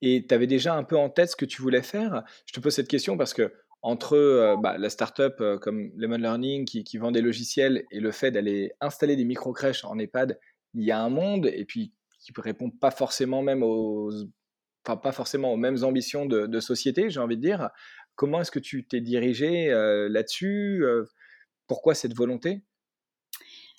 Et 0.00 0.26
tu 0.26 0.34
avais 0.34 0.46
déjà 0.46 0.74
un 0.74 0.84
peu 0.84 0.96
en 0.96 1.10
tête 1.10 1.30
ce 1.30 1.36
que 1.36 1.44
tu 1.44 1.60
voulais 1.60 1.82
faire? 1.82 2.22
Je 2.46 2.52
te 2.54 2.60
pose 2.60 2.74
cette 2.74 2.88
question 2.88 3.16
parce 3.16 3.34
que 3.34 3.52
entre 3.82 4.56
bah, 4.62 4.78
la 4.78 4.88
startup 4.88 5.40
up 5.40 5.60
comme 5.60 5.90
Lemon 5.96 6.16
Learning 6.16 6.64
qui, 6.64 6.84
qui, 6.84 6.96
vend 6.98 7.10
des 7.10 7.20
logiciels 7.20 7.84
et 7.90 8.00
le 8.00 8.12
fait 8.12 8.30
d'aller 8.30 8.72
installer 8.80 9.16
des 9.16 9.24
micro-crèches 9.24 9.84
en 9.84 9.98
EHPAD, 9.98 10.38
il 10.74 10.84
y 10.84 10.90
a 10.90 11.00
un 11.00 11.10
monde 11.10 11.46
et 11.46 11.64
puis 11.64 11.92
qui 12.20 12.32
ne 12.36 12.42
répond 12.42 12.70
pas 12.70 12.90
forcément 12.90 13.42
même 13.42 13.62
aux 13.62 14.10
enfin 14.84 14.96
pas 14.96 15.12
forcément 15.12 15.52
aux 15.52 15.56
mêmes 15.56 15.82
ambitions 15.84 16.26
de, 16.26 16.60
société, 16.60 17.10
j'ai 17.10 17.20
envie 17.20 17.36
de 17.36 17.42
dire. 17.42 17.70
Comment 18.14 18.40
est-ce 18.40 18.50
que 18.50 18.58
tu 18.58 18.84
t'es 18.84 19.00
dirigé 19.00 19.70
euh, 19.70 20.08
là-dessus 20.08 20.84
euh, 20.84 21.04
Pourquoi 21.66 21.94
cette 21.94 22.14
volonté? 22.14 22.62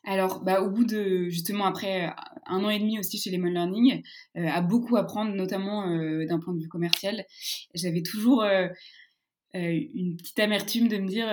Alors, 0.05 0.44
bah, 0.44 0.61
au 0.61 0.69
bout 0.69 0.83
de, 0.83 1.29
justement, 1.29 1.65
après 1.65 2.11
un 2.47 2.63
an 2.63 2.69
et 2.69 2.79
demi 2.79 3.00
aussi 3.00 3.17
chez 3.17 3.31
Lemon 3.31 3.51
Learning, 3.51 4.03
euh, 4.38 4.47
à 4.47 4.61
beaucoup 4.61 4.97
apprendre, 4.97 5.33
notamment 5.33 5.88
d'un 6.25 6.39
point 6.39 6.53
de 6.53 6.60
vue 6.60 6.67
commercial, 6.67 7.25
j'avais 7.74 8.01
toujours 8.01 8.43
une 9.53 10.17
petite 10.17 10.39
amertume 10.39 10.88
de 10.89 10.98
me 10.98 11.07
dire, 11.07 11.27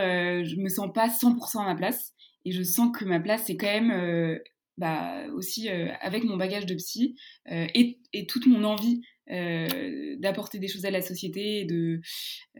je 0.44 0.56
me 0.56 0.68
sens 0.68 0.92
pas 0.92 1.08
100% 1.08 1.62
à 1.62 1.64
ma 1.64 1.74
place, 1.74 2.12
et 2.44 2.52
je 2.52 2.62
sens 2.62 2.96
que 2.96 3.04
ma 3.04 3.18
place, 3.18 3.42
c'est 3.46 3.56
quand 3.56 3.66
même 3.66 4.38
bah, 4.78 5.26
aussi 5.34 5.68
avec 5.68 6.22
mon 6.22 6.36
bagage 6.36 6.66
de 6.66 6.74
psy 6.74 7.16
et, 7.46 7.98
toute 8.28 8.46
mon 8.46 8.62
envie 8.62 9.00
euh, 9.19 9.19
d'apporter 9.30 10.58
des 10.58 10.68
choses 10.68 10.84
à 10.84 10.90
la 10.90 11.02
société 11.02 11.60
et 11.60 11.64
de, 11.64 12.00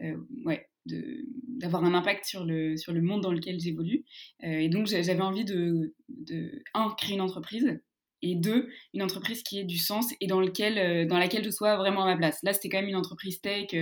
euh, 0.01 0.17
ouais, 0.45 0.67
d'avoir 0.85 1.83
un 1.83 1.93
impact 1.93 2.25
sur 2.25 2.45
le, 2.45 2.77
sur 2.77 2.93
le 2.93 3.01
monde 3.01 3.21
dans 3.21 3.31
lequel 3.31 3.59
j'évolue. 3.59 4.03
Euh, 4.43 4.59
et 4.59 4.69
donc, 4.69 4.87
j'avais 4.87 5.21
envie 5.21 5.45
de, 5.45 5.93
de, 6.09 6.63
un, 6.73 6.89
créer 6.97 7.15
une 7.15 7.21
entreprise, 7.21 7.79
et 8.23 8.35
deux, 8.35 8.69
une 8.93 9.01
entreprise 9.01 9.41
qui 9.41 9.59
ait 9.59 9.63
du 9.63 9.77
sens 9.77 10.13
et 10.21 10.27
dans, 10.27 10.39
lequel, 10.39 11.07
dans 11.07 11.17
laquelle 11.17 11.43
je 11.43 11.49
sois 11.49 11.75
vraiment 11.75 12.03
à 12.03 12.05
ma 12.05 12.17
place. 12.17 12.37
Là, 12.43 12.53
c'était 12.53 12.69
quand 12.69 12.79
même 12.79 12.89
une 12.89 12.95
entreprise 12.95 13.41
tech. 13.41 13.75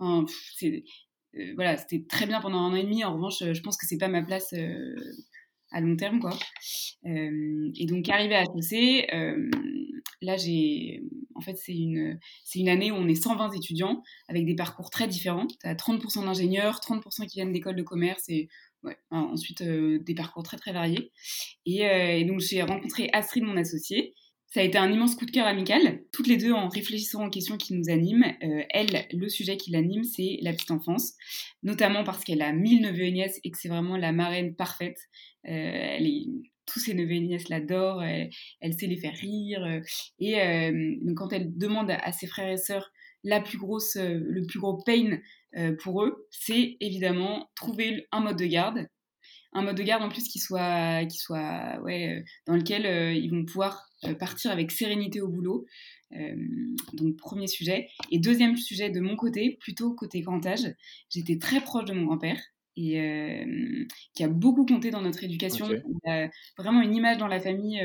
voilà, 0.00 1.76
c'était 1.76 2.04
très 2.08 2.26
bien 2.26 2.40
pendant 2.40 2.58
un 2.58 2.72
an 2.72 2.74
et 2.74 2.82
demi. 2.82 3.04
En 3.04 3.14
revanche, 3.14 3.38
je 3.40 3.60
pense 3.60 3.76
que 3.76 3.86
c'est 3.86 3.98
pas 3.98 4.08
ma 4.08 4.24
place 4.24 4.52
à 5.70 5.80
long 5.80 5.94
terme, 5.94 6.18
quoi. 6.18 6.36
et 7.04 7.86
donc, 7.86 8.08
arrivé 8.08 8.34
à 8.34 8.42
HEC, 8.42 9.08
là, 10.20 10.36
j'ai 10.36 11.04
en 11.36 11.40
fait, 11.40 11.56
c'est 11.56 11.76
une, 11.76 12.18
c'est 12.44 12.58
une 12.58 12.68
année 12.68 12.90
où 12.90 12.96
on 12.96 13.08
est 13.08 13.14
120 13.14 13.52
étudiants 13.52 14.02
avec 14.28 14.46
des 14.46 14.54
parcours 14.54 14.90
très 14.90 15.08
différents. 15.08 15.46
Tu 15.46 15.56
as 15.64 15.74
30% 15.74 16.24
d'ingénieurs, 16.24 16.80
30% 16.80 17.26
qui 17.26 17.38
viennent 17.38 17.52
d'écoles 17.52 17.76
de 17.76 17.82
commerce 17.82 18.24
et 18.28 18.48
ensuite 19.10 19.62
euh, 19.62 19.98
des 20.00 20.14
parcours 20.14 20.42
très 20.42 20.56
très 20.56 20.72
variés. 20.72 21.12
Euh, 21.68 21.70
et, 21.70 22.24
donc 22.24 22.40
j'ai 22.40 22.62
rencontré 22.62 23.08
Astrid, 23.12 23.44
mon 23.44 23.56
associée. 23.56 24.14
Ça 24.48 24.60
a 24.60 24.62
été 24.62 24.78
un 24.78 24.90
immense 24.90 25.16
coup 25.16 25.26
de 25.26 25.32
cœur 25.32 25.46
amical, 25.46 26.04
toutes 26.12 26.28
les 26.28 26.36
deux 26.36 26.52
en 26.52 26.68
réfléchissant 26.68 27.26
aux 27.26 27.30
questions 27.30 27.56
qui 27.56 27.74
nous 27.74 27.90
animent. 27.90 28.32
Euh, 28.42 28.62
elle, 28.70 29.06
le 29.12 29.28
sujet 29.28 29.56
qui 29.56 29.70
l'anime, 29.70 30.04
c'est 30.04 30.38
la 30.40 30.52
petite 30.52 30.70
enfance, 30.70 31.14
notamment 31.62 32.04
parce 32.04 32.24
qu'elle 32.24 32.42
a 32.42 32.52
mille 32.52 32.80
neveux 32.80 33.04
et 33.04 33.12
nièces 33.12 33.40
et 33.44 33.50
que 33.50 33.58
c'est 33.58 33.68
vraiment 33.68 33.96
la 33.96 34.12
marraine 34.12 34.54
parfaite. 34.54 34.98
elle 35.42 36.06
est 36.06 36.26
tous 36.66 36.80
ses 36.80 36.94
neveux 36.94 37.12
et 37.12 37.20
nièces 37.20 37.48
l'adorent, 37.48 38.02
elle, 38.02 38.74
sait 38.74 38.86
les 38.86 38.96
faire 38.96 39.14
rire. 39.14 39.64
Euh, 39.64 39.80
et 40.18 40.40
euh, 40.40 40.96
donc 41.02 41.16
quand 41.16 41.32
elle 41.32 41.56
demande 41.56 41.90
à, 41.90 42.12
ses 42.12 42.26
frères 42.26 42.50
et 42.50 42.56
sœurs 42.56 42.90
la 43.24 43.40
plus 43.40 43.58
grosse, 43.58 43.96
euh, 43.96 44.20
le 44.20 44.44
plus 44.46 44.58
gros 44.58 44.82
pain 44.84 45.18
pour 45.82 46.04
eux, 46.04 46.28
c'est 46.30 46.76
évidemment 46.80 47.48
trouver 47.54 48.06
un 48.12 48.20
mode 48.20 48.36
de 48.36 48.44
garde, 48.44 48.86
un 49.54 49.62
mode 49.62 49.78
de 49.78 49.82
garde 49.82 50.02
en 50.02 50.10
plus 50.10 50.28
qui 50.28 50.38
soit, 50.38 51.06
qui 51.06 51.16
soit 51.16 51.80
ouais, 51.82 52.22
dans 52.46 52.56
lequel 52.56 53.16
ils 53.16 53.30
vont 53.30 53.46
pouvoir 53.46 53.88
partir 54.18 54.50
avec 54.50 54.70
sérénité 54.70 55.22
au 55.22 55.28
boulot. 55.28 55.64
donc 56.92 57.16
premier 57.16 57.46
sujet. 57.46 57.88
Et 58.10 58.18
deuxième 58.18 58.58
sujet 58.58 58.90
de 58.90 59.00
mon 59.00 59.16
côté, 59.16 59.56
plutôt 59.58 59.94
côté 59.94 60.20
grand 60.20 60.44
âge, 60.44 60.74
j'étais 61.08 61.38
très 61.38 61.62
proche 61.62 61.86
de 61.86 61.94
mon 61.94 62.04
grand-père 62.04 62.42
et 62.76 63.46
qui 64.14 64.24
a 64.24 64.28
beaucoup 64.28 64.66
compté 64.66 64.90
dans 64.90 65.02
notre 65.02 65.24
éducation. 65.24 65.68
Il 65.70 66.10
a 66.10 66.28
vraiment 66.58 66.82
une 66.82 66.94
image 66.94 67.18
dans 67.18 67.26
la 67.26 67.40
famille 67.40 67.80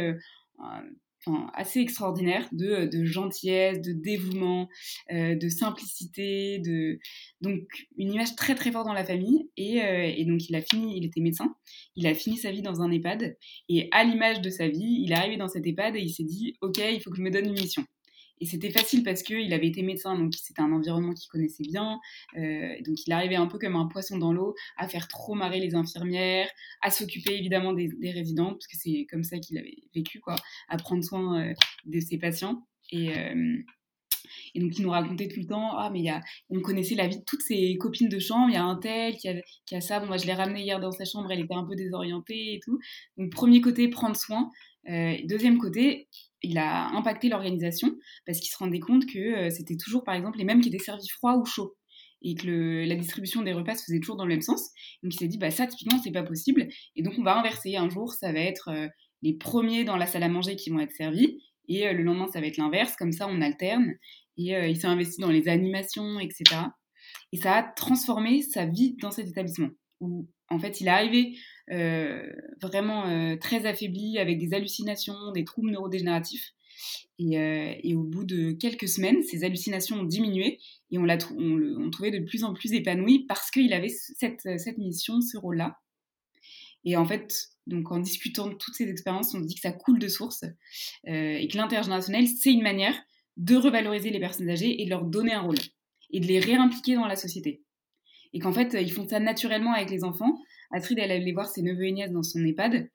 assez 1.53 1.79
extraordinaire 1.79 2.48
de, 2.51 2.86
de, 2.86 3.05
gentillesse, 3.05 3.79
de 3.81 3.91
dévouement, 3.91 4.67
de 5.12 5.50
simplicité, 5.50 6.60
de 6.60 7.00
donc 7.41 7.62
une 7.98 8.13
image 8.13 8.36
très 8.36 8.55
très 8.55 8.71
forte 8.71 8.88
dans 8.88 8.93
la 8.93 9.05
famille. 9.05 9.50
Et, 9.57 9.77
et, 9.77 10.25
donc 10.25 10.50
il 10.50 10.55
a 10.55 10.62
fini, 10.62 10.98
il 10.98 11.05
était 11.05 11.21
médecin, 11.21 11.53
il 11.95 12.07
a 12.07 12.13
fini 12.15 12.38
sa 12.38 12.51
vie 12.51 12.62
dans 12.62 12.81
un 12.81 12.91
EHPAD 12.91 13.38
et 13.69 13.88
à 13.91 14.03
l'image 14.03 14.41
de 14.41 14.50
sa 14.50 14.67
vie, 14.67 15.01
il 15.03 15.12
est 15.12 15.15
arrivé 15.15 15.38
dans 15.38 15.48
cet 15.48 15.65
EHPAD 15.65 15.95
et 15.95 16.01
il 16.01 16.10
s'est 16.10 16.24
dit 16.24 16.57
ok, 16.62 16.79
il 16.79 17.01
faut 17.01 17.12
que 17.12 17.17
je 17.17 17.24
me 17.24 17.31
donne 17.31 17.45
une 17.45 17.60
mission. 17.60 17.86
Et 18.41 18.45
c'était 18.45 18.71
facile 18.71 19.03
parce 19.03 19.21
qu'il 19.21 19.53
avait 19.53 19.67
été 19.67 19.83
médecin, 19.83 20.17
donc 20.17 20.33
c'était 20.33 20.62
un 20.62 20.71
environnement 20.71 21.13
qu'il 21.13 21.29
connaissait 21.29 21.63
bien. 21.63 22.00
Euh, 22.36 22.74
donc 22.83 23.05
il 23.05 23.13
arrivait 23.13 23.36
un 23.36 23.45
peu 23.45 23.60
comme 23.60 23.75
un 23.75 23.86
poisson 23.86 24.17
dans 24.17 24.33
l'eau 24.33 24.55
à 24.77 24.88
faire 24.88 25.07
trop 25.07 25.36
marrer 25.36 25.60
les 25.60 25.75
infirmières, 25.75 26.50
à 26.81 26.89
s'occuper 26.89 27.36
évidemment 27.36 27.71
des, 27.74 27.89
résidents, 28.12 28.53
parce 28.53 28.67
que 28.67 28.77
c'est 28.77 29.05
comme 29.10 29.24
ça 29.24 29.38
qu'il 29.38 29.60
avait 29.60 29.77
vécu, 29.93 30.19
quoi, 30.19 30.36
à 30.69 30.77
prendre 30.77 31.03
soin 31.03 31.39
euh, 31.39 31.53
de 31.86 32.00
ses 32.00 32.17
patients. 32.17 32.65
Et, 32.91 33.15
euh, 33.15 33.57
et 34.55 34.60
donc, 34.60 34.77
il 34.77 34.81
nous 34.83 34.89
racontait 34.89 35.27
tout 35.27 35.39
le 35.39 35.45
temps, 35.45 35.77
ah, 35.77 35.89
mais 35.91 36.01
y 36.01 36.10
a, 36.10 36.21
on 36.50 36.62
connaissait 36.62 36.95
la 36.95 37.07
vie 37.07 37.19
de 37.19 37.24
toutes 37.24 37.41
ses 37.41 37.77
copines 37.77 38.10
de 38.10 38.19
chambre, 38.19 38.50
il 38.50 38.53
y 38.53 38.57
a 38.57 38.63
un 38.63 38.75
tel 38.75 39.15
qui 39.17 39.29
a, 39.29 39.36
qui 39.65 39.75
a 39.75 39.81
ça, 39.81 40.00
bon, 40.00 40.07
moi 40.07 40.17
je 40.17 40.25
l'ai 40.25 40.33
ramené 40.33 40.63
hier 40.63 40.79
dans 40.79 40.91
sa 40.91 41.05
chambre, 41.05 41.31
elle 41.31 41.41
était 41.41 41.53
un 41.53 41.63
peu 41.63 41.75
désorientée 41.75 42.55
et 42.55 42.60
tout. 42.60 42.79
Donc, 43.17 43.31
premier 43.31 43.62
côté, 43.62 43.88
prendre 43.88 44.15
soin. 44.15 44.50
Deuxième 44.85 45.57
côté, 45.57 46.07
il 46.43 46.57
a 46.57 46.88
impacté 46.89 47.29
l'organisation 47.29 47.95
parce 48.25 48.39
qu'il 48.39 48.50
se 48.50 48.57
rendait 48.57 48.79
compte 48.79 49.05
que 49.05 49.19
euh, 49.19 49.50
c'était 49.50 49.77
toujours, 49.77 50.03
par 50.03 50.15
exemple, 50.15 50.38
les 50.38 50.43
mêmes 50.43 50.61
qui 50.61 50.69
étaient 50.69 50.79
servis 50.79 51.07
froid 51.09 51.35
ou 51.35 51.45
chaud 51.45 51.75
et 52.23 52.35
que 52.35 52.85
la 52.88 52.95
distribution 52.95 53.41
des 53.41 53.53
repas 53.53 53.75
se 53.75 53.83
faisait 53.85 54.00
toujours 54.00 54.15
dans 54.15 54.25
le 54.25 54.33
même 54.33 54.41
sens. 54.41 54.69
Donc 55.01 55.13
il 55.13 55.17
s'est 55.17 55.27
dit, 55.27 55.38
bah 55.38 55.50
ça, 55.50 55.65
typiquement, 55.65 56.00
c'est 56.03 56.11
pas 56.11 56.23
possible. 56.23 56.67
Et 56.95 57.01
donc 57.01 57.15
on 57.17 57.23
va 57.23 57.38
inverser. 57.38 57.75
Un 57.77 57.89
jour, 57.89 58.13
ça 58.13 58.31
va 58.31 58.39
être 58.39 58.69
euh, 58.69 58.88
les 59.23 59.33
premiers 59.33 59.83
dans 59.83 59.97
la 59.97 60.05
salle 60.05 60.23
à 60.23 60.29
manger 60.29 60.55
qui 60.55 60.69
vont 60.69 60.79
être 60.79 60.91
servis 60.91 61.39
et 61.67 61.88
euh, 61.88 61.93
le 61.93 62.03
lendemain, 62.03 62.27
ça 62.27 62.39
va 62.39 62.47
être 62.47 62.57
l'inverse. 62.57 62.95
Comme 62.95 63.11
ça, 63.11 63.27
on 63.27 63.41
alterne. 63.41 63.93
Et 64.38 64.53
il 64.53 64.77
s'est 64.77 64.88
investi 64.88 65.21
dans 65.21 65.29
les 65.29 65.47
animations, 65.50 66.19
etc. 66.19 66.43
Et 67.31 67.38
ça 67.38 67.57
a 67.57 67.63
transformé 67.63 68.41
sa 68.41 68.65
vie 68.65 68.95
dans 69.00 69.11
cet 69.11 69.27
établissement 69.27 69.67
où 70.01 70.27
en 70.50 70.60
fait 70.60 70.81
il 70.81 70.88
est 70.88 70.91
arrivé 70.91 71.38
euh, 71.72 72.29
vraiment 72.62 73.08
euh, 73.08 73.38
très 73.38 73.65
affaibli 73.65 74.17
avec 74.17 74.38
des 74.39 74.53
hallucinations, 74.53 75.31
des 75.31 75.46
troubles 75.46 75.72
neurodégénératifs. 75.72 76.51
Et, 77.20 77.38
euh, 77.38 77.74
et, 77.84 77.93
au 77.93 78.03
bout 78.03 78.24
de 78.24 78.51
quelques 78.51 78.88
semaines, 78.88 79.22
ces 79.22 79.43
hallucinations 79.43 79.98
ont 79.98 80.03
diminué 80.03 80.58
et 80.89 80.98
on 80.98 81.03
l'a 81.03 81.17
on, 81.38 81.62
on 81.77 81.89
trouvait 81.91 82.10
de 82.12 82.25
plus 82.25 82.43
en 82.43 82.53
plus 82.53 82.74
épanoui 82.74 83.25
parce 83.27 83.51
qu'il 83.51 83.72
avait 83.74 83.89
cette, 83.89 84.41
cette 84.41 84.77
mission, 84.79 85.22
ce 85.22 85.38
rôle-là. 85.38 85.77
Et 86.84 86.98
en 86.98 87.05
fait, 87.05 87.50
donc 87.67 87.91
en 87.91 88.00
discutant 88.00 88.48
de 88.48 88.55
toutes 88.55 88.74
ces 88.74 88.89
expériences, 88.89 89.36
on 89.36 89.41
se 89.43 89.48
dit 89.48 89.53
que 89.53 89.62
ça 89.62 89.72
coule 89.72 90.00
de 90.00 90.08
source 90.08 90.43
et 91.03 91.48
que 91.48 91.58
l'intergénérationnel, 91.58 92.27
c'est 92.27 92.51
une 92.51 92.63
manière 92.63 93.00
de 93.38 93.55
revaloriser 93.55 94.10
les 94.10 94.20
personnes 94.20 94.50
âgées 94.50 94.81
et 94.81 94.86
de 94.86 94.89
leur 94.89 95.05
donner 95.05 95.34
un 95.34 95.41
rôle 95.41 95.60
et 96.10 96.20
de 96.20 96.25
les 96.25 96.39
réimpliquer 96.39 96.96
dans 96.96 97.05
la 97.05 97.15
société 97.15 97.62
et 98.33 98.39
qu'en 98.39 98.53
fait, 98.53 98.77
ils 98.79 98.91
font 98.91 99.07
ça 99.07 99.19
naturellement 99.19 99.73
avec 99.73 99.89
les 99.89 100.03
enfants. 100.03 100.38
Astrid, 100.71 101.00
elle 101.00 101.11
allait 101.11 101.33
voir 101.33 101.50
ses 101.50 101.61
neveux 101.61 101.85
et 101.85 101.91
nièces 101.91 102.11
dans 102.11 102.23
son 102.23 102.43
EHPAD. 102.45 102.75
Euh, 102.75 102.85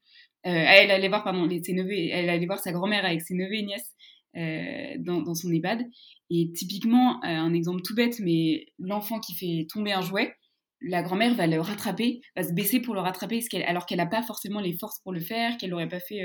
elle 0.45 0.91
allait 0.91 1.09
voir, 1.09 1.25
pardon, 1.25 1.49
ses 1.63 1.73
neveux, 1.73 1.93
elle 1.93 2.31
allait 2.31 2.47
voir 2.47 2.61
sa 2.61 2.73
grand-mère 2.73 3.05
avec 3.05 3.21
ses 3.21 3.35
neveux 3.35 3.55
et 3.55 3.63
nièces 3.63 3.95
euh, 4.37 4.95
dans, 4.99 5.35
son 5.35 5.53
EHPAD. 5.53 5.85
Et 6.31 6.53
typiquement, 6.53 7.17
euh, 7.25 7.29
un 7.29 7.53
exemple 7.53 7.83
tout 7.83 7.95
bête, 7.95 8.21
mais 8.21 8.67
l'enfant 8.79 9.19
qui 9.19 9.35
fait 9.35 9.67
tomber 9.73 9.93
un 9.93 10.03
jouet, 10.03 10.35
la 10.81 11.03
grand-mère 11.03 11.35
va 11.35 11.47
le 11.47 11.61
rattraper, 11.61 12.21
va 12.37 12.45
se 12.45 12.53
baisser 12.53 12.81
pour 12.81 12.95
le 12.95 13.01
rattraper, 13.01 13.41
alors 13.67 13.87
qu'elle 13.87 13.99
n'a 13.99 14.07
pas 14.07 14.23
forcément 14.23 14.61
les 14.61 14.77
forces 14.77 15.01
pour 15.01 15.13
le 15.13 15.21
faire, 15.21 15.57
qu'elle 15.57 15.71
l'aurait 15.71 15.89
pas 15.89 16.01
fait 16.01 16.21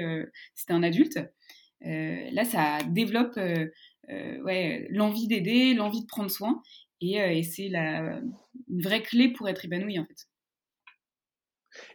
si 0.53 0.61
c'était 0.61 0.73
un 0.73 0.83
adulte. 0.83 1.19
Là, 1.81 2.43
ça 2.43 2.79
développe 2.89 3.39
l'envie 4.89 5.27
d'aider, 5.27 5.73
l'envie 5.73 6.01
de 6.01 6.07
prendre 6.07 6.29
soin. 6.29 6.61
Euh, 7.03 7.29
et, 7.29 7.43
c'est 7.43 7.67
une 7.67 8.81
vraie 8.81 9.01
clé 9.01 9.29
pour 9.33 9.49
être 9.49 9.65
épanoui 9.65 9.99
en 9.99 10.05
fait. 10.05 10.27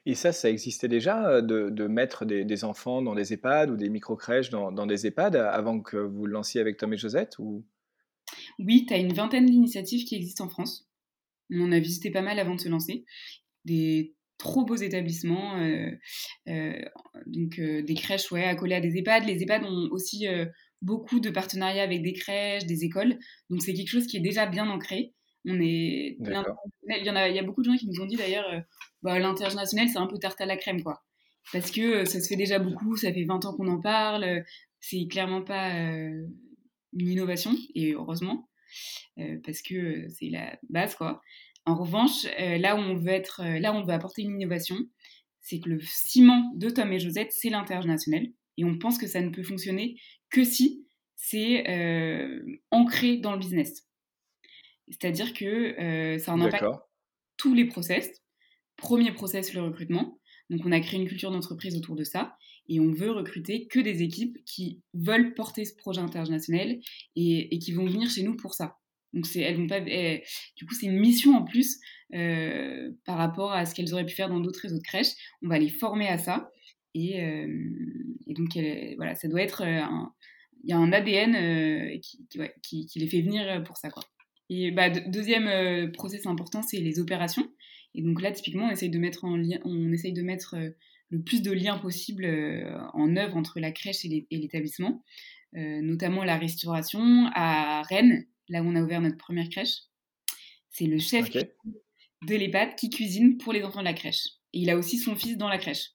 Et 0.06 0.14
ça, 0.14 0.32
ça 0.32 0.48
existait 0.48 0.88
déjà 0.88 1.28
euh, 1.28 1.42
de, 1.42 1.86
mettre 1.86 2.24
des, 2.24 2.64
enfants 2.64 3.02
dans 3.02 3.14
des 3.14 3.34
EHPAD 3.34 3.70
ou 3.70 3.76
des 3.76 3.90
micro-crèches 3.90 4.50
dans, 4.50 4.86
des 4.86 5.06
EHPAD 5.06 5.36
avant 5.36 5.80
que 5.80 5.96
vous 5.96 6.26
le 6.26 6.32
lanciez 6.32 6.60
avec 6.60 6.76
Tom 6.78 6.92
et 6.92 6.96
Josette 6.96 7.38
ou... 7.38 7.64
Oui, 8.58 8.86
tu 8.86 8.94
as 8.94 8.98
une 8.98 9.12
vingtaine 9.12 9.46
d'initiatives 9.46 10.04
qui 10.04 10.16
existent 10.16 10.46
en 10.46 10.48
France. 10.48 10.88
On 11.50 11.66
en 11.66 11.72
a 11.72 11.78
visité 11.78 12.10
pas 12.10 12.22
mal 12.22 12.38
avant 12.38 12.56
de 12.56 12.60
se 12.60 12.68
lancer. 12.68 13.04
Des 13.64 14.16
trop 14.38 14.64
beaux 14.64 14.76
établissements, 14.76 15.56
euh, 15.58 16.82
donc 17.26 17.60
des 17.60 17.94
crèches 17.94 18.32
ouais, 18.32 18.44
accolées 18.44 18.74
à 18.74 18.80
des 18.80 18.96
EHPAD. 18.96 19.26
Les 19.26 19.42
EHPAD 19.42 19.62
ont 19.64 19.88
aussi 19.92 20.26
beaucoup 20.82 21.20
de 21.20 21.30
partenariats 21.30 21.82
avec 21.82 22.02
des 22.02 22.12
crèches, 22.12 22.66
des 22.66 22.84
écoles. 22.84 23.18
Donc 23.50 23.62
c'est 23.62 23.74
quelque 23.74 23.88
chose 23.88 24.06
qui 24.06 24.16
est 24.16 24.20
déjà 24.20 24.46
bien 24.46 24.68
ancré. 24.68 25.12
On 25.44 25.60
est 25.60 26.16
il 26.18 27.04
y, 27.04 27.10
en 27.10 27.16
a, 27.16 27.28
il 27.28 27.36
y 27.36 27.38
a 27.38 27.42
beaucoup 27.42 27.62
de 27.62 27.70
gens 27.70 27.76
qui 27.76 27.86
nous 27.86 28.00
ont 28.00 28.06
dit 28.06 28.16
d'ailleurs, 28.16 28.48
euh, 28.52 28.60
bah, 29.02 29.18
l'international 29.18 29.88
c'est 29.88 29.98
un 29.98 30.06
peu 30.06 30.18
tarte 30.18 30.40
à 30.40 30.46
la 30.46 30.56
crème 30.56 30.82
quoi. 30.82 31.04
Parce 31.52 31.70
que 31.70 31.80
euh, 31.80 32.04
ça 32.04 32.20
se 32.20 32.28
fait 32.28 32.36
déjà 32.36 32.58
beaucoup, 32.58 32.96
ça 32.96 33.12
fait 33.12 33.24
20 33.24 33.44
ans 33.44 33.54
qu'on 33.54 33.68
en 33.68 33.80
parle, 33.80 34.44
c'est 34.80 35.06
clairement 35.08 35.42
pas 35.42 35.74
euh, 35.76 36.26
une 36.92 37.08
innovation, 37.08 37.52
et 37.74 37.92
heureusement, 37.92 38.48
parce 39.44 39.62
que 39.62 40.08
c'est 40.08 40.30
la 40.30 40.58
base 40.68 40.94
quoi. 40.94 41.20
En 41.64 41.74
revanche, 41.74 42.26
là 42.38 42.76
où 42.76 42.78
on 42.78 42.94
veut 42.94 43.08
être, 43.08 43.42
là 43.42 43.72
où 43.72 43.76
on 43.76 43.84
veut 43.84 43.92
apporter 43.92 44.22
une 44.22 44.40
innovation, 44.40 44.76
c'est 45.40 45.60
que 45.60 45.68
le 45.68 45.80
ciment 45.80 46.52
de 46.56 46.70
Tom 46.70 46.92
et 46.92 46.98
Josette, 46.98 47.32
c'est 47.32 47.50
l'international. 47.50 48.26
Et 48.56 48.64
on 48.64 48.78
pense 48.78 48.98
que 48.98 49.06
ça 49.06 49.20
ne 49.20 49.30
peut 49.30 49.42
fonctionner 49.42 50.00
que 50.30 50.44
si 50.44 50.86
c'est 51.14 51.68
euh, 51.68 52.40
ancré 52.70 53.16
dans 53.16 53.32
le 53.32 53.38
business. 53.38 53.86
C'est-à-dire 54.88 55.32
que 55.32 55.80
euh, 55.80 56.18
ça 56.18 56.32
en 56.32 56.40
impacte 56.40 56.64
tous 57.36 57.54
les 57.54 57.64
process. 57.64 58.10
Premier 58.76 59.12
process, 59.12 59.52
le 59.52 59.62
recrutement. 59.62 60.20
Donc 60.50 60.60
on 60.64 60.72
a 60.72 60.80
créé 60.80 61.00
une 61.00 61.08
culture 61.08 61.30
d'entreprise 61.30 61.76
autour 61.76 61.96
de 61.96 62.04
ça 62.04 62.36
et 62.68 62.80
on 62.80 62.92
veut 62.92 63.10
recruter 63.10 63.66
que 63.66 63.80
des 63.80 64.02
équipes 64.02 64.38
qui 64.44 64.82
veulent 64.94 65.34
porter 65.34 65.64
ce 65.64 65.74
projet 65.74 66.00
international 66.00 66.78
et, 67.16 67.58
qui 67.58 67.72
vont 67.72 67.86
venir 67.86 68.08
chez 68.08 68.22
nous 68.22 68.36
pour 68.36 68.54
ça. 68.54 68.76
Donc 69.12 69.24
elles 69.34 69.56
vont 69.56 69.66
pas, 69.66 69.80
eh, 69.80 70.22
du 70.56 70.66
coup 70.66 70.74
c'est 70.74 70.86
une 70.86 70.98
mission 70.98 71.36
en 71.36 71.44
plus 71.44 71.78
euh, 72.14 72.92
par 73.04 73.16
rapport 73.16 73.52
à 73.52 73.64
ce 73.66 73.74
qu'elles 73.74 73.92
auraient 73.92 74.06
pu 74.06 74.14
faire 74.14 74.28
dans 74.28 74.40
d'autres 74.40 74.60
réseaux 74.60 74.78
de 74.78 74.82
crèches. 74.82 75.14
On 75.42 75.48
va 75.48 75.58
les 75.58 75.68
former 75.68 76.08
à 76.08 76.18
ça 76.18 76.50
et, 76.96 77.18
et 78.26 78.34
donc 78.34 78.58
voilà, 78.96 79.14
ça 79.14 79.28
doit 79.28 79.42
être 79.42 79.62
un, 79.62 80.14
il 80.66 80.70
y 80.70 80.72
a 80.72 80.78
un 80.78 80.92
ADN 80.92 81.34
euh, 81.36 81.98
qui, 82.62 82.86
qui, 82.86 82.98
les 82.98 83.06
fait 83.06 83.20
venir 83.20 83.48
euh, 83.48 83.60
pour 83.60 83.76
ça. 83.76 83.88
Quoi. 83.88 84.02
Et 84.50 84.72
bah, 84.72 84.90
deuxième 84.90 85.46
euh, 85.46 85.90
process 85.92 86.26
important, 86.26 86.62
c'est 86.62 86.78
les 86.78 86.98
opérations. 86.98 87.48
Et 87.94 88.02
donc 88.02 88.20
là, 88.20 88.32
typiquement, 88.32 88.66
on 88.66 88.70
essaye 88.70 88.90
de 88.90 88.98
mettre, 88.98 89.24
en 89.24 89.40
on 89.64 89.92
essaye 89.92 90.12
de 90.12 90.22
mettre 90.22 90.56
le 91.08 91.22
plus 91.22 91.40
de 91.40 91.52
liens 91.52 91.78
possible 91.78 92.26
en 92.92 93.16
œuvre 93.16 93.36
entre 93.36 93.58
la 93.58 93.72
crèche 93.72 94.04
et 94.04 94.26
l'établissement, 94.30 95.02
notamment 95.54 96.22
la 96.22 96.36
restauration 96.36 97.30
à 97.34 97.80
Rennes, 97.82 98.26
là 98.50 98.62
où 98.62 98.66
on 98.66 98.74
a 98.76 98.82
ouvert 98.82 99.00
notre 99.00 99.16
première 99.16 99.48
crèche. 99.48 99.78
C'est 100.68 100.84
le 100.84 100.98
chef 100.98 101.30
de 101.30 102.34
l'EHPAD 102.34 102.74
qui 102.76 102.90
cuisine 102.90 103.38
pour 103.38 103.54
les 103.54 103.62
enfants 103.62 103.80
de 103.80 103.84
la 103.84 103.94
crèche. 103.94 104.26
Et 104.52 104.58
il 104.58 104.68
a 104.68 104.76
aussi 104.76 104.98
son 104.98 105.16
fils 105.16 105.38
dans 105.38 105.48
la 105.48 105.56
crèche. 105.56 105.92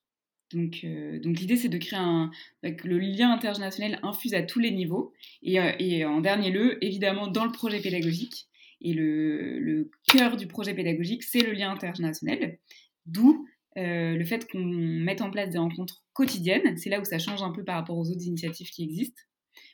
Donc, 0.53 0.81
euh, 0.84 1.20
donc 1.20 1.39
l'idée, 1.39 1.55
c'est 1.55 1.70
de 1.70 1.77
créer 1.77 2.00
un, 2.00 2.31
le 2.63 3.00
lien 3.00 3.31
intergénérationnel 3.31 4.00
infuse 4.03 4.34
à 4.34 4.43
tous 4.43 4.60
les 4.60 4.72
niveaux. 4.72 5.13
Et, 5.43 5.60
euh, 5.60 5.72
et, 5.79 6.05
en 6.05 6.22
dernier 6.22 6.51
lieu, 6.51 6.84
évidemment, 6.84 7.27
dans 7.27 7.46
le 7.46 7.51
projet 7.51 7.79
pédagogique. 7.79 8.48
Et 8.81 8.93
le, 8.93 9.60
le 9.60 9.91
cœur 10.08 10.38
du 10.38 10.48
projet 10.48 10.74
pédagogique, 10.74 11.24
c'est 11.24 11.41
le 11.41 11.53
lien 11.53 11.72
intergénérationnel. 11.72 12.60
D'où 13.05 13.48
euh, 13.77 14.17
le 14.17 14.25
fait 14.25 14.50
qu'on 14.50 14.63
mette 14.63 15.22
en 15.22 15.31
place 15.31 15.50
des 15.50 15.58
rencontres 15.58 16.03
quotidiennes. 16.13 16.77
C'est 16.77 16.89
là 16.89 17.00
où 17.00 17.05
ça 17.05 17.20
change 17.20 17.41
un 17.41 17.51
peu 17.51 17.63
par 17.63 17.75
rapport 17.75 17.98
aux 17.98 18.10
autres 18.10 18.25
initiatives 18.25 18.70
qui 18.70 18.84
existent. 18.84 19.22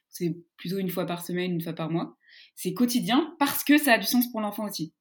C'est 0.09 0.35
plutôt 0.57 0.77
une 0.77 0.89
fois 0.89 1.05
par 1.05 1.25
semaine, 1.25 1.53
une 1.53 1.61
fois 1.61 1.73
par 1.73 1.89
mois. 1.89 2.17
C'est 2.55 2.73
quotidien 2.73 3.35
parce 3.39 3.63
que 3.63 3.77
ça 3.77 3.93
a 3.93 3.97
du 3.97 4.05
sens 4.05 4.29
pour 4.31 4.41
l'enfant 4.41 4.65
aussi. 4.65 4.93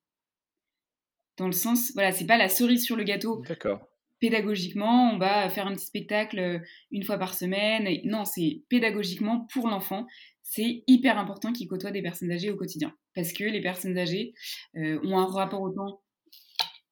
Dans 1.37 1.47
le 1.47 1.53
sens, 1.53 1.93
voilà, 1.93 2.13
c'est 2.13 2.27
pas 2.27 2.39
la 2.39 2.49
cerise 2.49 2.85
sur 2.85 2.97
le 2.97 3.05
gâteau. 3.05 3.43
D'accord 3.47 3.87
pédagogiquement, 4.21 5.13
on 5.13 5.19
va 5.19 5.49
faire 5.49 5.67
un 5.67 5.75
petit 5.75 5.87
spectacle 5.87 6.39
euh, 6.39 6.59
une 6.91 7.05
fois 7.05 7.19
par 7.19 7.35
semaine. 7.35 7.89
Non, 8.05 8.25
c'est 8.25 8.63
pédagogiquement 8.69 9.47
pour 9.53 9.69
l'enfant. 9.69 10.07
C'est 10.43 10.85
hyper 10.87 11.19
important 11.19 11.53
qu'il 11.53 11.69
côtoie 11.69 11.91
des 11.91 12.03
personnes 12.03 12.31
âgées 12.31 12.51
au 12.51 12.57
quotidien. 12.57 12.95
Parce 13.15 13.33
que 13.33 13.45
les 13.45 13.61
personnes 13.61 13.99
âgées 13.99 14.35
euh, 14.77 15.01
ont 15.05 15.19
un 15.19 15.27
rapport 15.27 15.63
au 15.63 15.71
temps 15.71 16.03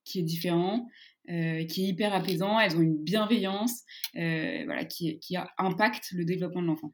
qui 0.05 0.21
est 0.21 0.23
différent. 0.23 0.87
euh, 1.31 1.65
qui 1.65 1.85
est 1.85 1.89
hyper 1.89 2.15
apaisant. 2.15 2.61
Elles 2.61 2.77
ont 2.77 2.83
une 2.83 3.03
bienveillance 3.03 3.83
voilà, 4.15 4.85
qui, 4.85 5.19
qui 5.21 5.37
impacte 5.59 6.11
le 6.13 6.25
développement 6.25 6.63
de 6.63 6.67
l'enfant. 6.67 6.93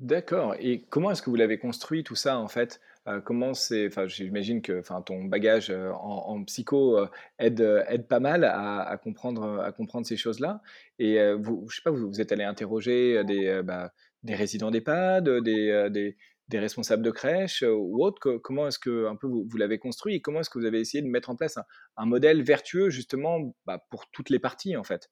D'accord 0.00 0.54
et 0.60 0.82
comment 0.90 1.10
est-ce 1.10 1.22
que 1.22 1.30
vous 1.30 1.34
l'avez 1.34 1.58
construit 1.58 2.04
tout 2.04 2.14
ça, 2.14 2.38
en 2.38 2.46
fait? 2.46 2.80
Heu, 3.08 3.20
comment 3.20 3.52
c'est 3.52 3.88
enfin, 3.88 4.06
j'imagine 4.06 4.62
que, 4.62 4.80
ton 5.04 5.24
bagage, 5.24 5.70
heu, 5.70 5.90
en 5.92 6.44
psycho, 6.44 6.98
heu, 7.00 7.08
aide, 7.40 7.60
aide 7.88 8.06
pas 8.06 8.20
mal 8.20 8.44
à 8.44 8.96
comprendre, 9.02 9.58
à 9.60 9.72
comprendre 9.72 10.06
ces 10.06 10.16
choses-là 10.16 10.62
et 11.00 11.18
vous 11.34 11.66
je 11.68 11.76
sais 11.76 11.82
pas, 11.82 11.90
vous 11.90 12.20
êtes 12.20 12.30
allés 12.30 12.44
interroger, 12.44 13.20
bah, 13.64 13.92
des 14.22 14.36
résidents 14.36 14.70
d'EHPAD, 14.70 15.28
des, 15.42 16.16
responsables 16.52 17.02
de 17.02 17.10
crèche, 17.10 17.64
ou 17.66 18.00
autres? 18.04 18.20
Co 18.20 18.38
comment 18.38 18.68
est-ce 18.68 18.78
que 18.78 19.06
un 19.08 19.16
peu 19.16 19.26
vous 19.26 19.46
vous 19.48 19.56
l'avez 19.56 19.78
construit? 19.80 20.14
Et 20.14 20.20
comment 20.20 20.40
est-ce 20.40 20.50
que 20.50 20.60
vous 20.60 20.64
avez 20.64 20.78
essayé 20.78 21.02
de 21.02 21.08
mettre 21.08 21.28
en 21.30 21.34
place 21.36 21.56
un 21.58 21.64
un 21.96 22.06
modèle 22.06 22.42
vertueux 22.42 22.88
justement, 22.90 23.52
bah, 23.66 23.84
pour 23.90 24.08
toutes 24.12 24.30
les 24.30 24.38
parties, 24.38 24.76
en 24.76 24.84
fait? 24.84 25.08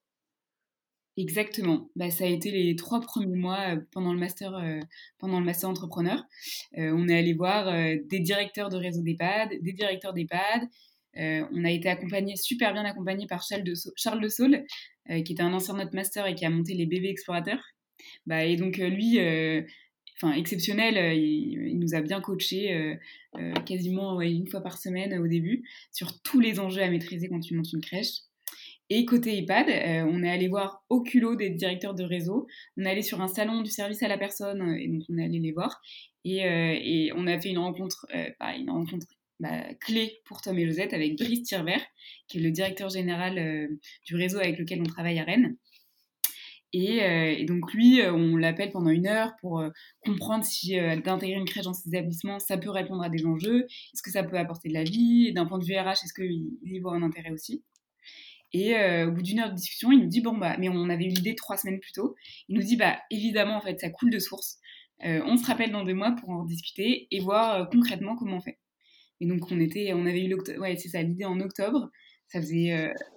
Exactement. 1.19 1.89
Bah, 1.97 2.11
ça 2.11 2.25
a 2.25 2.27
été 2.27 2.51
les 2.51 2.77
3 2.77 3.01
premiers 3.01 3.37
mois, 3.37 3.75
heu, 3.75 3.87
pendant 3.91 4.13
le 4.13 4.19
master, 4.19 4.53
heu, 4.59 4.81
pendant 5.19 5.39
le 5.41 5.47
master 5.47 5.71
entrepreneur. 5.71 6.23
Heu, 6.77 6.93
on 6.95 7.09
est 7.09 7.17
allé 7.19 7.33
voir, 7.33 7.69
des 8.11 8.21
directeurs 8.21 8.69
de 8.69 8.77
réseaux 8.77 9.03
d'EHPAD, 9.03 9.55
des 9.63 9.73
directeurs 9.73 10.13
d'EHPAD. 10.13 10.69
On 11.19 11.65
a 11.65 11.71
été 11.71 11.89
accompagnés, 11.89 12.37
super 12.37 12.75
bien 12.75 12.85
accompagnés 12.85 13.27
par 13.27 13.43
Charles 13.43 13.65
de 13.65 13.75
Sau 13.75 13.91
Charles 13.97 14.21
de 14.21 14.29
Saule, 14.29 14.65
heu, 15.11 15.23
qui 15.23 15.33
était 15.33 15.43
un 15.43 15.55
ancien 15.55 15.73
de 15.75 15.79
notre 15.81 15.95
master 15.95 16.27
et 16.27 16.35
qui 16.35 16.45
a 16.45 16.51
monté 16.51 16.75
les 16.75 16.85
bébés 16.87 17.09
explorateurs. 17.09 17.63
Bah 18.27 18.45
et 18.45 18.57
donc, 18.57 18.79
lui, 18.79 19.19
enfin 20.17 20.33
exceptionnel, 20.35 21.17
il 21.19 21.79
nous 21.81 21.95
a 21.95 22.03
bien 22.03 22.21
heu, 23.39 23.55
quasiment, 23.67 24.21
1 24.23 24.49
fois 24.49 24.63
par 24.63 24.79
semaine, 24.79 25.19
au 25.21 25.29
début, 25.29 25.65
sur 25.93 26.21
tous 26.23 26.41
les 26.41 26.61
enjeux 26.61 26.83
à 26.83 26.91
maîtriser 26.91 27.29
quand 27.31 27.41
tu 27.41 27.55
montes 27.57 27.73
une 27.73 27.81
crèche. 27.83 28.26
Et 28.89 29.05
côté 29.05 29.37
EHPAD, 29.39 29.69
euh, 29.69 30.09
on 30.09 30.23
est 30.23 30.31
allé 30.31 30.47
voir 30.47 30.85
au 30.89 31.03
culot 31.03 31.35
des 31.35 31.51
directeurs 31.51 31.95
de 31.95 32.05
réseau. 32.05 32.47
On 32.77 32.85
est 32.85 32.91
allé 32.91 33.03
sur 33.03 33.21
un 33.21 33.27
salon 33.27 33.63
du 33.63 33.71
service 33.71 34.03
à 34.05 34.09
la 34.09 34.17
personne 34.17 34.63
euh, 34.63 34.79
et 34.79 34.87
donc 34.87 35.03
on 35.09 35.19
est 35.19 35.25
allé 35.25 35.41
les 35.41 35.53
voir. 35.53 35.81
Et, 36.25 36.45
euh, 36.45 37.13
on 37.17 37.27
a 37.27 37.41
fait 37.41 37.51
une 37.51 37.59
rencontre, 37.59 38.07
une 38.41 38.71
rencontre 38.71 39.07
bah, 39.41 39.75
clé 39.81 40.21
pour 40.25 40.41
Tom 40.41 40.59
et 40.59 40.67
Josette 40.67 40.93
avec 40.93 41.19
Brice 41.19 41.43
Thiervert, 41.43 41.85
qui 42.29 42.39
est 42.39 42.41
le 42.41 42.51
directeur 42.51 42.89
général 42.89 43.69
du 44.05 44.17
réseau 44.17 44.39
avec 44.39 44.59
lequel 44.59 44.81
on 44.81 44.85
travaille 44.85 45.19
à 45.19 45.25
Rennes. 45.25 45.57
Et, 46.73 46.99
et, 46.99 47.45
donc 47.45 47.73
lui, 47.73 48.03
on 48.03 48.37
l'appelle 48.37 48.71
pendant 48.71 48.91
une 48.91 49.07
heure 49.07 49.35
pour 49.41 49.63
comprendre 50.01 50.45
si 50.45 50.77
d'intégrer 51.05 51.39
une 51.39 51.45
crèche 51.45 51.65
dans 51.65 51.75
ses 51.75 51.91
établissements, 51.91 52.41
ça 52.41 52.59
peut 52.59 52.71
répondre 52.71 53.05
à 53.05 53.09
des 53.09 53.25
enjeux, 53.25 53.67
est-ce 53.95 54.03
que 54.03 54.11
ça 54.11 54.25
peut 54.25 54.37
apporter 54.37 54.69
de 54.69 54.75
la 54.75 54.85
vie, 54.85 55.33
d'un 55.33 55.47
point 55.47 55.59
de 55.59 55.65
vue 55.65 55.77
RH, 55.77 56.05
est-ce 56.05 56.15
qu'il 56.15 56.59
y 56.65 56.81
voit 56.81 56.95
un 56.95 57.03
intérêt 57.03 57.31
aussi? 57.31 57.63
Et 58.59 58.75
euh, 58.75 59.07
au 59.07 59.13
bout 59.13 59.21
d'une 59.21 59.41
heure 59.41 59.51
de 59.51 59.55
discussion, 59.55 59.93
il 59.93 59.99
nous 59.99 60.07
dit 60.07 60.23
bon 60.23 60.35
bah, 60.35 60.57
mais 60.59 60.71
on 60.71 60.89
avait 60.89 61.05
eu 61.05 61.09
l'idée 61.09 61.35
trois 61.35 61.59
semaines 61.59 61.79
plus 61.79 61.93
tôt. 61.93 62.17
Il 62.49 62.57
nous 62.57 62.63
dit 62.63 62.77
bah 62.77 62.97
évidemment 63.11 63.59
en 63.59 63.61
fait 63.61 63.79
ça 63.79 63.91
coule 63.91 64.09
de 64.09 64.19
source. 64.19 64.57
Euh, 65.05 65.21
on 65.27 65.37
se 65.37 65.45
rappelle 65.45 65.73
dans 65.73 65.85
deux 65.85 65.93
mois 65.93 66.13
pour 66.13 66.31
en 66.31 66.43
discuter 66.43 67.07
et 67.11 67.21
voir 67.21 67.55
euh, 67.55 67.65
concrètement 67.71 68.17
comment 68.17 68.39
on 68.39 68.41
fait. 68.41 68.59
Et 69.21 69.27
donc 69.27 69.41
on 69.51 69.61
était, 69.61 69.93
on 69.93 70.07
avait 70.07 70.25
eu 70.25 70.35
l'idée 70.35 71.25
en 71.27 71.39
octobre. 71.41 71.91
Ça 72.29 72.41
faisait 72.41 72.73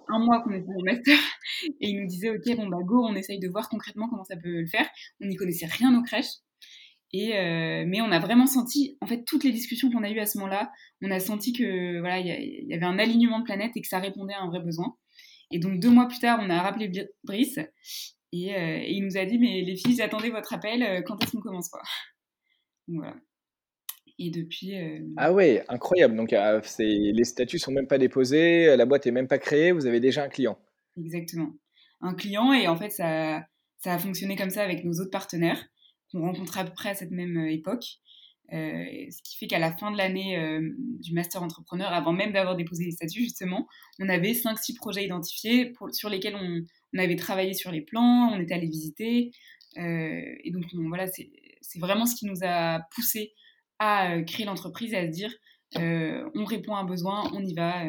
un 0.08 0.18
mois 0.18 0.42
qu'on 0.42 0.52
était 0.52 0.68
en 0.68 0.84
master 0.84 1.18
et 1.80 1.88
il 1.88 2.00
nous 2.00 2.06
disait 2.06 2.30
ok 2.30 2.56
bon 2.56 2.68
bah 2.68 2.76
go 2.84 3.04
on 3.04 3.16
essaye 3.16 3.40
de 3.40 3.48
voir 3.48 3.68
concrètement 3.70 4.08
comment 4.10 4.24
ça 4.24 4.36
peut 4.36 4.60
le 4.60 4.66
faire. 4.66 4.86
On 5.22 5.26
n'y 5.26 5.36
connaissait 5.36 5.66
rien 5.66 5.98
aux 5.98 6.02
crèches. 6.02 6.34
Et 7.12 7.30
mais 7.86 8.02
on 8.02 8.12
a 8.12 8.20
vraiment 8.20 8.46
senti, 8.46 8.98
en 9.00 9.06
fait, 9.06 9.24
toutes 9.24 9.42
les 9.42 9.50
discussions 9.50 9.90
qu'on 9.90 10.04
a 10.04 10.10
eues 10.10 10.20
à 10.20 10.26
ce 10.26 10.38
moment-là, 10.38 10.70
on 11.02 11.10
a 11.10 11.18
senti 11.18 11.52
que 11.52 11.98
voilà, 11.98 12.20
il 12.20 12.26
y, 12.26 12.68
y, 12.68 12.74
avait 12.74 12.84
un 12.84 13.00
alignement 13.00 13.40
de 13.40 13.44
planète 13.44 13.72
et 13.74 13.80
que 13.80 13.88
ça 13.88 13.98
répondait 13.98 14.34
à 14.34 14.42
un 14.42 14.48
vrai 14.48 14.60
besoin. 14.60 14.96
Et 15.50 15.58
donc 15.58 15.80
deux 15.80 15.90
mois 15.90 16.08
plus 16.08 16.20
tard, 16.20 16.38
on 16.42 16.50
a 16.50 16.62
rappelé 16.62 16.90
Brice 17.24 17.58
et, 18.32 18.54
euh, 18.54 18.78
et 18.82 18.92
il 18.92 19.04
nous 19.04 19.16
a 19.16 19.24
dit 19.24 19.38
mais 19.38 19.62
les 19.62 19.76
filles, 19.76 20.00
attendez 20.02 20.30
votre 20.30 20.52
appel, 20.52 20.82
euh, 20.82 21.02
quand 21.02 21.20
est-ce 21.22 21.32
qu'on 21.32 21.40
commence 21.40 21.68
quoi 21.68 21.82
Voilà. 22.88 23.16
Et 24.18 24.30
depuis. 24.30 24.76
Euh... 24.76 25.00
Ah 25.16 25.32
ouais, 25.32 25.64
incroyable. 25.68 26.14
Donc 26.14 26.32
euh, 26.32 26.60
les 26.78 27.24
statuts 27.24 27.58
sont 27.58 27.72
même 27.72 27.86
pas 27.86 27.98
déposés, 27.98 28.76
la 28.76 28.86
boîte 28.86 29.06
est 29.06 29.12
même 29.12 29.28
pas 29.28 29.38
créée, 29.38 29.72
vous 29.72 29.86
avez 29.86 30.00
déjà 30.00 30.22
un 30.22 30.28
client. 30.28 30.58
Exactement. 30.96 31.52
Un 32.00 32.14
client 32.14 32.52
et 32.52 32.68
en 32.68 32.76
fait 32.76 32.90
ça, 32.90 33.44
ça 33.78 33.94
a 33.94 33.98
fonctionné 33.98 34.36
comme 34.36 34.50
ça 34.50 34.62
avec 34.62 34.84
nos 34.84 34.92
autres 35.00 35.10
partenaires 35.10 35.64
qu'on 36.12 36.22
rencontrait 36.22 36.60
à 36.60 36.64
peu 36.64 36.72
près 36.72 36.90
à 36.90 36.94
cette 36.94 37.10
même 37.10 37.36
époque. 37.48 37.84
Euh, 38.52 38.84
ce 39.10 39.22
qui 39.22 39.36
fait 39.36 39.46
qu'à 39.46 39.60
la 39.60 39.70
fin 39.70 39.92
de 39.92 39.96
l'année 39.96 40.36
euh, 40.36 40.74
du 41.00 41.14
master 41.14 41.42
entrepreneur, 41.42 41.92
avant 41.92 42.12
même 42.12 42.32
d'avoir 42.32 42.56
déposé 42.56 42.84
les 42.84 42.90
statuts, 42.90 43.20
justement, 43.20 43.68
on 44.00 44.08
avait 44.08 44.32
5-6 44.32 44.76
projets 44.76 45.04
identifiés 45.04 45.72
sur 45.92 46.08
lesquels 46.08 46.36
on, 46.36 46.64
avait 46.98 47.16
travaillé 47.16 47.54
sur 47.54 47.70
les 47.70 47.82
plans, 47.82 48.30
on 48.32 48.40
était 48.40 48.54
allé 48.54 48.66
visiter. 48.66 49.30
Euh, 49.78 50.22
et 50.42 50.50
donc, 50.50 50.64
voilà, 50.88 51.06
c'est 51.06 51.78
vraiment 51.78 52.06
ce 52.06 52.16
qui 52.16 52.26
nous 52.26 52.42
a 52.42 52.80
poussé 52.94 53.32
à 53.78 54.20
créer 54.22 54.44
l'entreprise 54.44 54.92
et 54.92 54.96
à 54.96 55.06
se 55.06 55.12
dire 55.12 55.32
on 55.76 56.44
répond 56.44 56.74
à 56.74 56.80
un 56.80 56.84
besoin, 56.84 57.30
on 57.32 57.44
y 57.44 57.54
va. 57.54 57.84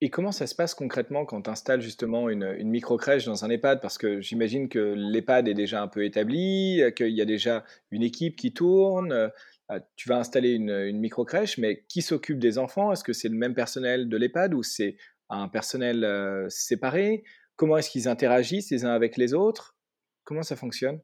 Et 0.00 0.10
comment 0.10 0.32
ça 0.32 0.46
se 0.46 0.54
passe 0.54 0.74
concrètement 0.74 1.24
quand 1.24 1.42
tu 1.42 1.50
installes 1.50 1.80
justement 1.80 2.28
une, 2.28 2.54
une 2.58 2.68
micro-crèche 2.68 3.24
dans 3.24 3.44
un 3.44 3.50
EHPAD? 3.50 3.80
Parce 3.80 3.96
que 3.96 4.20
j'imagine 4.20 4.68
que 4.68 4.78
l'EHPAD 4.78 5.48
est 5.48 5.54
déjà 5.54 5.82
un 5.82 5.88
peu 5.88 6.04
établi, 6.04 6.82
euh, 6.82 6.90
qu'il 6.90 7.14
y 7.14 7.22
a 7.22 7.24
déjà 7.24 7.64
une 7.90 8.02
équipe 8.02 8.36
qui 8.36 8.52
tourne. 8.52 9.12
euh, 9.12 9.28
ah, 9.68 9.80
Tu 9.96 10.08
vas 10.08 10.18
installer 10.18 10.50
une, 10.50 10.70
une 10.70 10.98
micro-crèche, 10.98 11.58
mais 11.58 11.84
qui 11.88 12.02
s'occupe 12.02 12.38
des 12.38 12.58
enfants? 12.58 12.92
Est-ce 12.92 13.04
que 13.04 13.12
c'est 13.12 13.28
le 13.28 13.36
même 13.36 13.54
personnel 13.54 14.08
de 14.08 14.16
l'EHPAD 14.16 14.52
ou 14.52 14.62
c'est 14.62 14.96
un 15.30 15.48
personnel 15.48 16.04
euh, 16.04 16.46
séparé? 16.50 17.24
Comment 17.56 17.76
est-ce 17.78 17.88
qu'ils 17.88 18.08
interagissent 18.08 18.70
les 18.70 18.84
uns 18.84 18.92
avec 18.92 19.16
les 19.16 19.32
autres? 19.32 19.76
Comment 20.24 20.42
ça 20.42 20.56
fonctionne? 20.56 21.00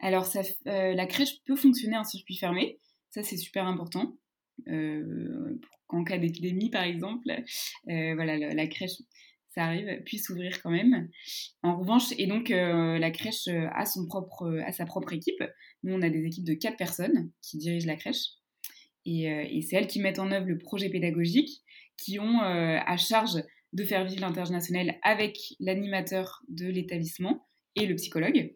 Alors, 0.00 0.28
euh, 0.36 0.94
la 0.94 1.06
crèche 1.06 1.42
peut 1.44 1.56
fonctionner 1.56 1.96
en 1.96 2.04
circuit 2.04 2.36
fermé. 2.36 2.78
Ça, 3.10 3.22
c'est 3.22 3.36
super 3.36 3.66
important. 3.66 4.16
Euh, 4.66 5.58
qu'en 5.86 6.04
cas 6.04 6.18
d'épidémie, 6.18 6.70
par 6.70 6.84
exemple, 6.84 7.30
euh, 7.88 8.14
voilà, 8.14 8.36
la, 8.36 8.66
crèche, 8.66 9.00
ça 9.54 9.64
arrive, 9.64 10.02
puisse 10.04 10.26
s'ouvrir 10.26 10.60
quand 10.62 10.70
même. 10.70 11.08
En 11.62 11.78
revanche, 11.78 12.12
et 12.18 12.26
donc 12.26 12.50
euh, 12.50 12.98
la 12.98 13.10
crèche 13.10 13.48
a, 13.48 13.86
son 13.86 14.06
propre, 14.06 14.60
a 14.66 14.72
sa 14.72 14.84
propre 14.84 15.12
équipe. 15.12 15.42
Nous, 15.82 15.94
on 15.94 16.02
a 16.02 16.10
des 16.10 16.24
équipes 16.24 16.44
de 16.44 16.54
quatre 16.54 16.76
personnes 16.76 17.30
qui 17.42 17.56
dirigent 17.58 17.86
la 17.86 17.96
crèche. 17.96 18.34
Et 19.06 19.62
c'est 19.62 19.76
elles 19.76 19.86
qui 19.86 20.00
mettent 20.00 20.18
en 20.18 20.30
œuvre 20.32 20.46
le 20.46 20.58
projet 20.58 20.90
pédagogique, 20.90 21.62
qui 21.96 22.18
ont 22.18 22.40
à 22.40 22.96
charge 22.98 23.42
de 23.72 23.82
faire 23.82 24.04
vivre 24.04 24.20
l'international 24.20 24.98
avec 25.02 25.38
l'animateur 25.60 26.42
de 26.48 26.66
l'établissement 26.66 27.48
et 27.74 27.86
le 27.86 27.94
psychologue. 27.94 28.54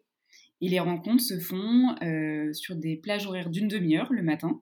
Et 0.61 0.69
les 0.69 0.79
rencontres 0.79 1.23
se 1.23 1.39
font 1.39 1.95
sur 2.53 2.75
des 2.75 2.97
plages 2.97 3.25
horaires 3.25 3.49
d'une 3.49 3.67
demi-heure 3.67 4.13
le 4.13 4.21
matin 4.21 4.61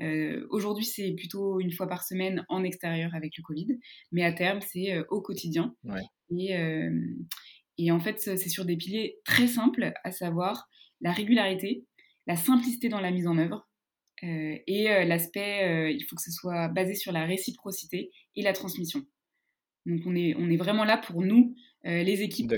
euh, 0.00 0.46
aujourd'hui, 0.50 0.84
c'est 0.84 1.12
plutôt 1.12 1.60
une 1.60 1.72
fois 1.72 1.86
par 1.86 2.02
semaine 2.02 2.44
en 2.48 2.64
extérieur 2.64 3.14
avec 3.14 3.36
le 3.36 3.42
Covid, 3.42 3.78
mais 4.12 4.24
à 4.24 4.32
terme, 4.32 4.60
c'est 4.60 4.92
euh, 4.92 5.04
au 5.10 5.20
quotidien. 5.20 5.74
Et, 6.36 6.56
euh, 6.56 6.90
et, 7.78 7.90
en 7.92 8.00
fait, 8.00 8.18
c'est 8.20 8.36
sur 8.48 8.64
des 8.64 8.76
piliers 8.76 9.18
très 9.24 9.46
simples, 9.46 9.92
à 10.04 10.12
savoir 10.12 10.68
la 11.00 11.12
régularité, 11.12 11.84
la 12.26 12.36
simplicité 12.36 12.88
dans 12.88 13.00
la 13.00 13.10
mise 13.10 13.26
en 13.26 13.38
œuvre, 13.38 13.66
et 14.22 14.84
l'aspect, 15.06 15.94
il 15.94 16.04
faut 16.04 16.14
que 16.14 16.20
ce 16.20 16.30
soit 16.30 16.68
basé 16.68 16.94
sur 16.94 17.10
la 17.10 17.24
réciprocité 17.24 18.10
et 18.36 18.42
la 18.42 18.52
transmission. 18.52 19.00
Donc 19.86 20.02
on 20.04 20.14
est, 20.14 20.34
on 20.36 20.50
est 20.50 20.58
vraiment 20.58 20.84
là 20.84 20.98
pour 20.98 21.22
nous, 21.22 21.54
les 21.84 22.22
équipes 22.22 22.52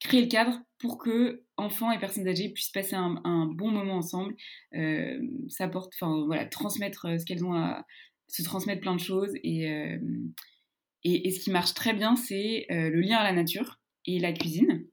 créer 0.00 0.22
le 0.22 0.28
cadre 0.28 0.60
pour 0.78 0.98
que 0.98 1.44
enfants 1.56 1.90
et 1.90 1.98
personnes 1.98 2.26
âgées 2.28 2.50
puissent 2.50 2.70
passer 2.70 2.94
un, 2.94 3.46
bon 3.46 3.70
moment 3.70 3.96
ensemble, 3.96 4.34
euh, 4.74 5.20
enfin 5.60 6.24
voilà, 6.26 6.46
transmettre 6.46 7.06
euh, 7.06 7.18
ce 7.18 7.24
qu'elles 7.24 7.44
ont 7.44 7.54
à 7.54 7.84
se 8.28 8.42
transmettre 8.42 8.80
plein 8.80 8.94
de 8.94 9.00
choses 9.00 9.32
et, 9.42 9.70
euh, 9.70 9.98
et, 11.04 11.30
ce 11.30 11.40
qui 11.40 11.50
marche 11.50 11.74
très 11.74 11.94
bien, 11.94 12.14
c'est 12.16 12.66
euh, 12.70 12.90
le 12.90 13.00
lien 13.00 13.16
à 13.16 13.24
la 13.24 13.32
nature 13.32 13.80
et 14.04 14.18
la 14.18 14.32
cuisine. 14.32 14.86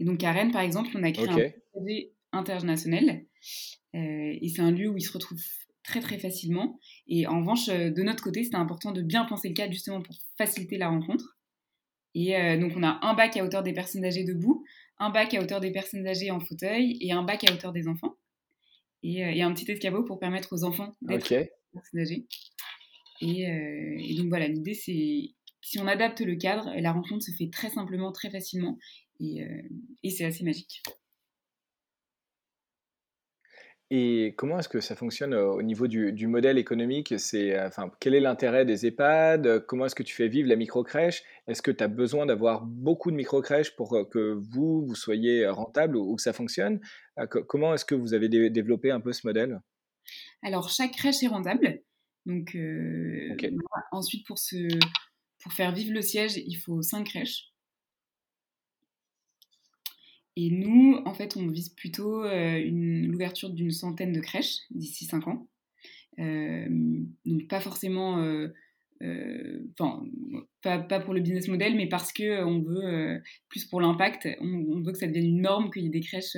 Et 0.00 0.04
donc 0.04 0.22
à 0.22 0.32
Rennes, 0.32 0.52
par 0.52 0.62
exemple, 0.62 0.90
on 0.94 1.02
a 1.02 1.12
créé 1.12 1.28
un 1.28 1.50
projet 1.72 2.12
international 2.32 3.24
et 3.94 4.48
c'est 4.54 4.62
un 4.62 4.70
lieu 4.70 4.88
où 4.88 4.96
ils 4.96 5.02
se 5.02 5.12
retrouvent 5.12 5.42
très 5.82 6.00
très 6.00 6.18
facilement. 6.18 6.78
Et 7.06 7.26
en 7.26 7.40
revanche, 7.40 7.66
de 7.66 8.02
notre 8.02 8.22
côté, 8.22 8.44
c'était 8.44 8.56
important 8.56 8.92
de 8.92 9.02
bien 9.02 9.24
penser 9.24 9.48
le 9.48 9.54
cadre 9.54 9.72
justement 9.72 10.02
pour 10.02 10.14
faciliter 10.36 10.76
la 10.76 10.88
rencontre. 10.88 11.37
Et 12.14 12.36
euh, 12.36 12.58
donc, 12.58 12.72
on 12.76 12.82
a 12.82 12.98
un 13.02 13.14
bac 13.14 13.36
à 13.36 13.44
hauteur 13.44 13.62
des 13.62 13.72
personnes 13.72 14.04
âgées 14.04 14.24
debout, 14.24 14.64
un 14.98 15.10
bac 15.10 15.34
à 15.34 15.40
hauteur 15.40 15.60
des 15.60 15.70
personnes 15.70 16.06
âgées 16.06 16.30
en 16.30 16.40
fauteuil 16.40 16.96
et 17.00 17.12
un 17.12 17.22
bac 17.22 17.44
à 17.44 17.52
hauteur 17.52 17.72
des 17.72 17.88
enfants. 17.88 18.16
Et, 19.02 19.24
euh, 19.24 19.46
un 19.46 19.52
petit 19.52 19.70
escabeau 19.70 20.02
pour 20.02 20.18
permettre 20.18 20.52
aux 20.52 20.64
enfants 20.64 20.96
d'être 21.02 21.28
personnes 21.28 22.00
âgées. 22.00 22.26
Et, 23.20 23.48
euh, 23.48 23.96
et, 23.98 24.14
donc, 24.16 24.28
voilà, 24.28 24.48
l'idée, 24.48 24.74
c'est 24.74 25.34
si 25.60 25.78
on 25.78 25.86
adapte 25.86 26.20
le 26.20 26.36
cadre, 26.36 26.70
la 26.76 26.92
rencontre 26.92 27.24
se 27.24 27.32
fait 27.32 27.50
très 27.50 27.68
simplement, 27.68 28.10
très 28.12 28.30
facilement. 28.30 28.78
Et, 29.20 29.44
et 30.04 30.10
c'est 30.10 30.24
assez 30.24 30.44
magique. 30.44 30.82
Et 33.90 34.34
comment 34.36 34.58
est-ce 34.58 34.68
que 34.68 34.80
ça 34.80 34.94
fonctionne, 34.96 35.32
heu, 35.32 35.46
au 35.48 35.62
niveau 35.62 35.86
du 35.86 36.12
du 36.12 36.26
modèle 36.26 36.58
économique? 36.58 37.14
C'est, 37.18 37.56
heu, 37.58 37.66
enfin, 37.66 37.90
quel 38.00 38.14
est 38.14 38.20
l'intérêt 38.20 38.66
des 38.66 38.84
EHPAD? 38.86 39.64
Comment 39.66 39.86
est-ce 39.86 39.94
que 39.94 40.02
tu 40.02 40.14
fais 40.14 40.28
vivre 40.28 40.46
la 40.48 40.56
microcrèche? 40.56 41.22
Est-ce 41.46 41.62
que 41.62 41.70
tu 41.70 41.82
as 41.82 41.88
besoin 41.88 42.26
d'avoir 42.26 42.60
beaucoup 42.66 43.10
de 43.10 43.16
microcrèches 43.16 43.74
pour, 43.76 43.96
heu, 43.96 44.04
que 44.04 44.34
vous, 44.34 44.84
vous 44.86 44.94
soyez, 44.94 45.44
heu, 45.46 45.50
rentables 45.52 45.96
ou 45.96 46.12
ou 46.12 46.16
que 46.16 46.22
ça 46.22 46.34
fonctionne? 46.34 46.80
Comment 47.48 47.72
est-ce 47.74 47.86
que 47.86 47.94
vous 47.94 48.12
avez 48.12 48.28
dé 48.28 48.50
développé 48.50 48.90
un 48.90 49.00
peu 49.00 49.12
ce 49.14 49.26
modèle? 49.26 49.60
Alors 50.42 50.68
chaque 50.70 50.92
crèche 50.92 51.22
est 51.22 51.26
rentable, 51.28 51.82
donc. 52.26 52.56
Ensuite 53.92 54.26
pour 54.26 54.38
se 54.38 54.56
pour 55.42 55.52
faire 55.52 55.72
vivre 55.74 55.92
le 55.94 56.02
siège, 56.02 56.36
il 56.36 56.56
faut 56.56 56.82
5 56.82 57.04
crèches. 57.06 57.52
Et 60.40 60.50
nous, 60.50 61.02
en 61.04 61.14
fait, 61.14 61.36
on 61.36 61.48
vise 61.48 61.68
plutôt, 61.68 62.24
une 62.24 63.08
l'ouverture 63.08 63.50
d'une 63.50 63.72
centaine 63.72 64.12
de 64.12 64.20
crèches 64.20 64.58
d'ici 64.70 65.04
5 65.04 65.26
ans. 65.26 65.48
Hem, 66.16 67.08
donc 67.26 67.48
pas 67.48 67.58
forcément, 67.58 68.22
heu, 68.22 68.54
enfin, 69.72 70.04
pas 70.62 70.78
pas 70.78 71.00
pour 71.00 71.12
le 71.12 71.22
business 71.22 71.48
model, 71.48 71.74
mais 71.74 71.88
parce 71.88 72.12
qu'on 72.12 72.60
veut, 72.60 73.20
plus 73.48 73.64
pour 73.64 73.80
l'impact, 73.80 74.28
on 74.40 74.80
veut 74.80 74.92
que 74.92 74.98
ça 74.98 75.08
devienne 75.08 75.26
une 75.26 75.42
norme, 75.42 75.72
qu'il 75.72 75.82
y 75.82 75.86
ait 75.86 75.90
des 75.90 76.02
crèches, 76.02 76.36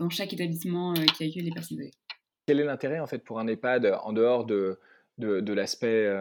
dans 0.00 0.10
chaque 0.10 0.32
établissement, 0.32 0.94
qui 0.94 1.22
accueille 1.22 1.44
les 1.44 1.52
personnes 1.52 1.78
âgées. 1.78 1.92
Quel 2.48 2.58
est 2.58 2.64
l'intérêt, 2.64 2.98
en 2.98 3.06
fait, 3.06 3.22
pour 3.22 3.38
un 3.38 3.46
EHPAD, 3.46 3.98
en 4.02 4.12
dehors 4.12 4.46
de 4.46 4.80
de 5.18 5.52
l'aspect, 5.52 6.12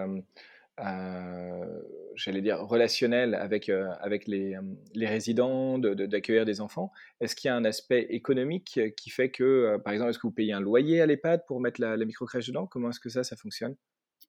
j'allais 2.15 2.41
dire 2.41 2.59
relationnel 2.59 3.35
avec, 3.35 3.69
heu, 3.69 3.87
avec 3.99 4.27
les, 4.27 4.51
hem, 4.51 4.77
les 4.95 5.07
résidents, 5.07 5.77
de 5.77 5.93
de 5.93 6.05
d'accueillir 6.05 6.45
des 6.45 6.61
enfants? 6.61 6.91
Est-ce 7.19 7.35
qu'il 7.35 7.47
y 7.49 7.51
a 7.51 7.55
un 7.55 7.65
aspect 7.65 8.07
économique 8.09 8.79
qui 8.97 9.09
fait 9.09 9.29
que, 9.31 9.77
par 9.83 9.93
exemple, 9.93 10.09
est-ce 10.11 10.19
que 10.19 10.27
vous 10.27 10.33
payez 10.33 10.53
un 10.53 10.59
loyer 10.59 11.01
à 11.01 11.05
l'EHPAD 11.05 11.45
pour 11.47 11.61
mettre 11.61 11.81
la 11.81 11.97
la 11.97 12.05
microcrèche 12.05 12.47
dedans? 12.47 12.67
Comment 12.67 12.89
est-ce 12.89 12.99
que 12.99 13.09
ça, 13.09 13.23
ça 13.23 13.35
fonctionne? 13.35 13.75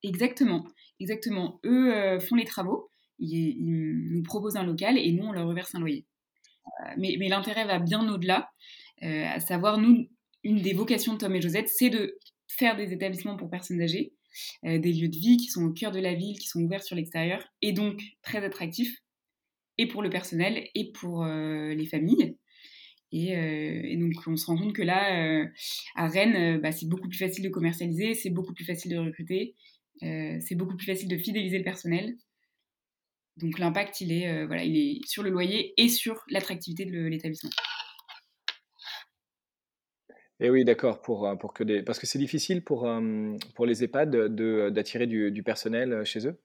Exactement, 0.03 0.65
exactement. 1.01 1.61
Eux, 1.65 2.19
font 2.21 2.37
les 2.37 2.45
travaux, 2.45 2.89
ils 3.19 3.57
ils 3.59 4.13
nous 4.13 4.23
proposent 4.23 4.57
un 4.57 4.65
local 4.65 4.97
et 4.99 5.13
nous, 5.13 5.25
on 5.25 5.33
leur 5.33 5.47
reverse 5.49 5.75
un 5.75 5.81
loyer. 5.81 6.07
Mais 6.97 7.17
mais 7.19 7.29
l'intérêt 7.29 7.65
va 7.65 7.79
bien 7.79 8.09
au-delà, 8.13 8.51
à 9.03 9.41
savoir, 9.41 9.79
nous, 9.79 10.09
une 10.45 10.61
des 10.63 10.75
vocations 10.75 11.15
de 11.15 11.19
Tom 11.19 11.35
et 11.35 11.41
Josette, 11.41 11.69
c'est 11.69 11.91
de 11.91 12.19
faire 12.47 12.77
des 12.77 12.93
établissements 12.93 13.37
pour 13.37 13.51
personnes 13.51 13.81
âgées, 13.83 14.15
heu, 14.67 14.79
des 14.79 14.93
lieux 14.93 15.09
de 15.09 15.17
vie 15.17 15.37
qui 15.37 15.47
sont 15.49 15.64
au 15.64 15.73
cœur 15.73 15.93
de 15.93 16.01
la 16.01 16.14
ville, 16.14 16.38
qui 16.38 16.49
sont 16.49 16.61
ouverts 16.61 16.83
sur 16.83 16.97
l'extérieur 16.97 17.45
et 17.62 17.73
donc 17.73 18.03
très 18.23 18.45
attractifs 18.45 18.97
et 19.79 19.87
pour 19.87 20.03
le 20.03 20.11
personnel 20.11 20.69
et 20.75 20.93
pour, 20.93 21.25
heu, 21.25 21.73
les 21.75 21.87
familles 21.87 22.37
et 23.12 23.37
heu 23.37 23.87
et 23.87 23.97
donc 23.97 24.12
on 24.27 24.37
se 24.37 24.47
rend 24.47 24.57
compte 24.57 24.75
que 24.75 24.83
là, 24.83 25.47
à 25.97 26.09
Rennes, 26.09 26.61
bah, 26.61 26.73
c'est 26.73 26.88
beaucoup 26.88 27.09
plus 27.09 27.19
facile 27.19 27.45
de 27.45 27.49
commercialiser, 27.49 28.14
c'est 28.14 28.31
beaucoup 28.31 28.55
plus 28.55 28.64
facile 28.67 28.93
de 28.93 28.99
recruter, 28.99 29.55
c'est 30.03 30.55
beaucoup 30.57 30.77
plus 30.77 30.87
facile 30.87 31.09
de 31.09 31.17
fidéliser 31.19 31.59
le 31.59 31.64
personnel. 31.64 32.17
Donc 33.38 33.59
l'impact, 33.59 34.01
il 34.01 34.47
voilà, 34.47 34.64
il 34.64 34.77
est 34.77 35.07
sur 35.07 35.23
le 35.23 35.31
loyer 35.31 35.73
et 35.77 35.88
sur 35.88 36.23
l'attractivité 36.29 36.85
de 36.85 37.07
l'établissement. 37.07 37.51
Et 40.40 40.51
oui, 40.51 40.64
d'accord, 40.64 41.01
pour, 41.03 41.27
heu, 41.29 41.37
pour 41.37 41.53
que 41.53 41.64
des 41.64 41.83
parce 41.83 41.98
que 41.98 42.07
c'est 42.07 42.18
difficile 42.18 42.62
pour, 42.62 42.87
hem, 42.88 43.38
pour 43.55 43.66
les 43.66 43.83
EHPAD 43.85 44.11
d'attirer 44.72 45.07
du 45.07 45.33
du 45.33 45.42
personnel, 45.42 45.92
heu, 45.92 46.05
chez 46.05 46.27
eux? 46.29 46.38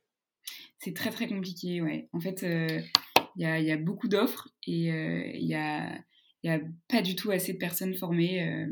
C'est 0.79 0.93
très, 0.93 1.11
très 1.11 1.27
compliqué, 1.27 1.81
ouais. 1.81 2.09
En 2.13 2.19
fait, 2.19 2.41
il 2.43 3.41
y 3.41 3.45
a 3.45 3.59
il 3.59 3.65
y 3.65 3.71
a 3.71 3.77
beaucoup 3.77 4.07
d'offres 4.07 4.49
et 4.67 4.87
il 4.89 5.45
y 5.47 5.55
a 5.55 5.99
y 6.43 6.49
a 6.49 6.59
pas 6.89 7.01
du 7.01 7.15
tout 7.15 7.31
assez 7.31 7.53
de 7.53 7.57
personnes 7.57 7.95
formées, 7.95 8.67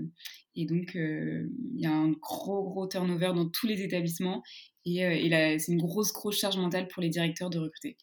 et 0.56 0.66
donc 0.66 0.94
il 0.96 1.50
y 1.80 1.86
a 1.86 1.92
un 1.94 2.12
gros, 2.12 2.64
gros 2.64 2.88
turnover 2.88 3.32
dans 3.36 3.50
tous 3.50 3.68
les 3.68 3.82
établissements 3.84 4.44
et 4.86 4.98
et 5.00 5.60
c'est 5.60 5.72
une 5.72 5.82
grosse, 5.82 6.12
grosse 6.14 6.40
charge 6.40 6.58
mentale 6.58 6.88
pour 6.90 7.02
les 7.02 7.10
directeurs 7.10 7.50
de 7.50 7.60
recruter. 7.60 7.98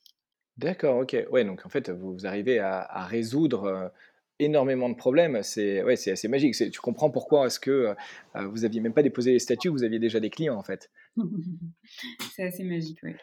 D'accord, 0.57 0.99
OK. 0.99 1.17
Ouais, 1.31 1.45
donc 1.45 1.65
en 1.67 1.69
fait, 1.69 1.89
vous 1.91 2.27
arrivez 2.27 2.59
à 2.59 2.81
à 2.81 3.05
résoudre, 3.07 3.93
énormément 4.39 4.89
de 4.89 4.95
problèmes. 4.97 5.43
C'est 5.43 5.83
ouais, 5.83 5.97
c'est 5.97 6.13
assez 6.13 6.29
magique. 6.29 6.55
Tu 6.55 6.81
comprends 6.81 7.11
pourquoi 7.11 7.47
est-ce 7.47 7.61
que, 7.61 7.95
heu, 8.37 8.45
vous 8.47 8.65
aviez 8.65 8.81
même 8.81 8.95
pas 8.95 9.03
déposé 9.03 9.33
les 9.33 9.39
statuts, 9.39 9.69
vous 9.69 9.85
aviez 9.85 9.99
déjà 9.99 10.21
des 10.21 10.31
clients, 10.31 10.57
en 10.57 10.63
fait. 10.63 10.91
C'est 12.35 12.45
assez 12.45 12.65
magique, 12.65 13.03
ouais. 13.03 13.17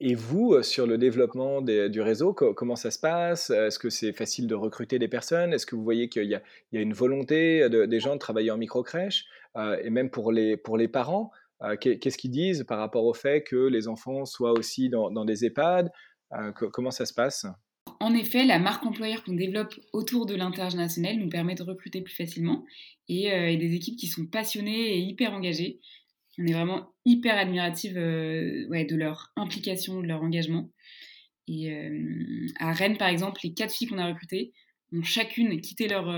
Et 0.00 0.14
vous, 0.14 0.54
heu, 0.54 0.62
sur 0.62 0.86
le 0.86 0.98
développement 0.98 1.62
des 1.62 1.88
du 1.88 2.00
réseau, 2.00 2.34
co 2.34 2.54
comment 2.54 2.76
ça 2.76 2.90
se 2.90 2.98
passe? 2.98 3.50
Est-ce 3.50 3.78
que 3.78 3.88
c'est 3.90 4.12
facile 4.12 4.46
de 4.48 4.54
recruter 4.54 4.98
des 4.98 5.08
personnes? 5.08 5.52
Est-ce 5.52 5.64
que 5.66 5.76
vous 5.76 5.84
voyez 5.84 6.08
qu'il 6.08 6.24
y 6.24 6.34
a 6.34 6.42
il 6.72 6.76
y 6.76 6.78
a 6.78 6.82
une 6.82 6.92
volonté, 6.94 7.68
de 7.68 7.86
des 7.86 8.00
gens 8.00 8.14
de 8.14 8.18
travailler 8.18 8.50
en 8.50 8.56
microcrèche? 8.58 9.26
Heu 9.56 9.78
et 9.84 9.90
même 9.90 10.10
pour 10.10 10.32
les 10.32 10.56
pour 10.56 10.76
les 10.76 10.88
parents, 10.88 11.30
qu'est-ce 11.80 12.18
qu'ils 12.18 12.30
disent 12.32 12.64
par 12.64 12.78
rapport 12.78 13.04
au 13.04 13.14
fait 13.14 13.42
que 13.44 13.56
les 13.68 13.86
enfants 13.88 14.24
soient 14.24 14.52
aussi 14.52 14.88
dans 14.90 15.10
dans 15.10 15.24
des 15.24 15.44
EHPAD? 15.44 15.90
Comment 16.72 16.90
ça 16.90 17.06
se 17.06 17.14
passe? 17.14 17.46
En 18.02 18.14
effet, 18.14 18.44
la 18.44 18.58
marque 18.58 18.84
employeur 18.84 19.22
qu'on 19.22 19.34
développe 19.34 19.78
autour 19.92 20.26
de 20.26 20.34
l'intergénérationnel 20.34 21.20
nous 21.20 21.28
permet 21.28 21.54
de 21.54 21.62
recruter 21.62 22.00
plus 22.00 22.12
facilement 22.12 22.64
et 23.08 23.30
heu 23.30 23.48
et 23.48 23.56
des 23.56 23.76
équipes 23.76 23.96
qui 23.96 24.08
sont 24.08 24.26
passionnées 24.26 24.96
et 24.96 24.98
hyper 24.98 25.32
engagées. 25.32 25.78
On 26.36 26.44
est 26.44 26.52
vraiment 26.52 26.92
hyper 27.04 27.38
admirative, 27.38 27.94
ouais, 27.94 28.84
de 28.86 28.96
leur 28.96 29.30
implication, 29.36 30.00
de 30.00 30.08
leur 30.08 30.20
engagement 30.20 30.68
et 31.46 31.66
hem, 31.66 32.46
à 32.58 32.72
Rennes, 32.72 32.96
par 32.96 33.06
exemple, 33.06 33.40
les 33.44 33.54
4 33.54 33.72
filles 33.72 33.86
qu'on 33.86 33.98
a 33.98 34.08
recrutées 34.08 34.52
ont 34.92 35.04
chacune 35.04 35.60
quitté 35.60 35.86
leur, 35.86 36.08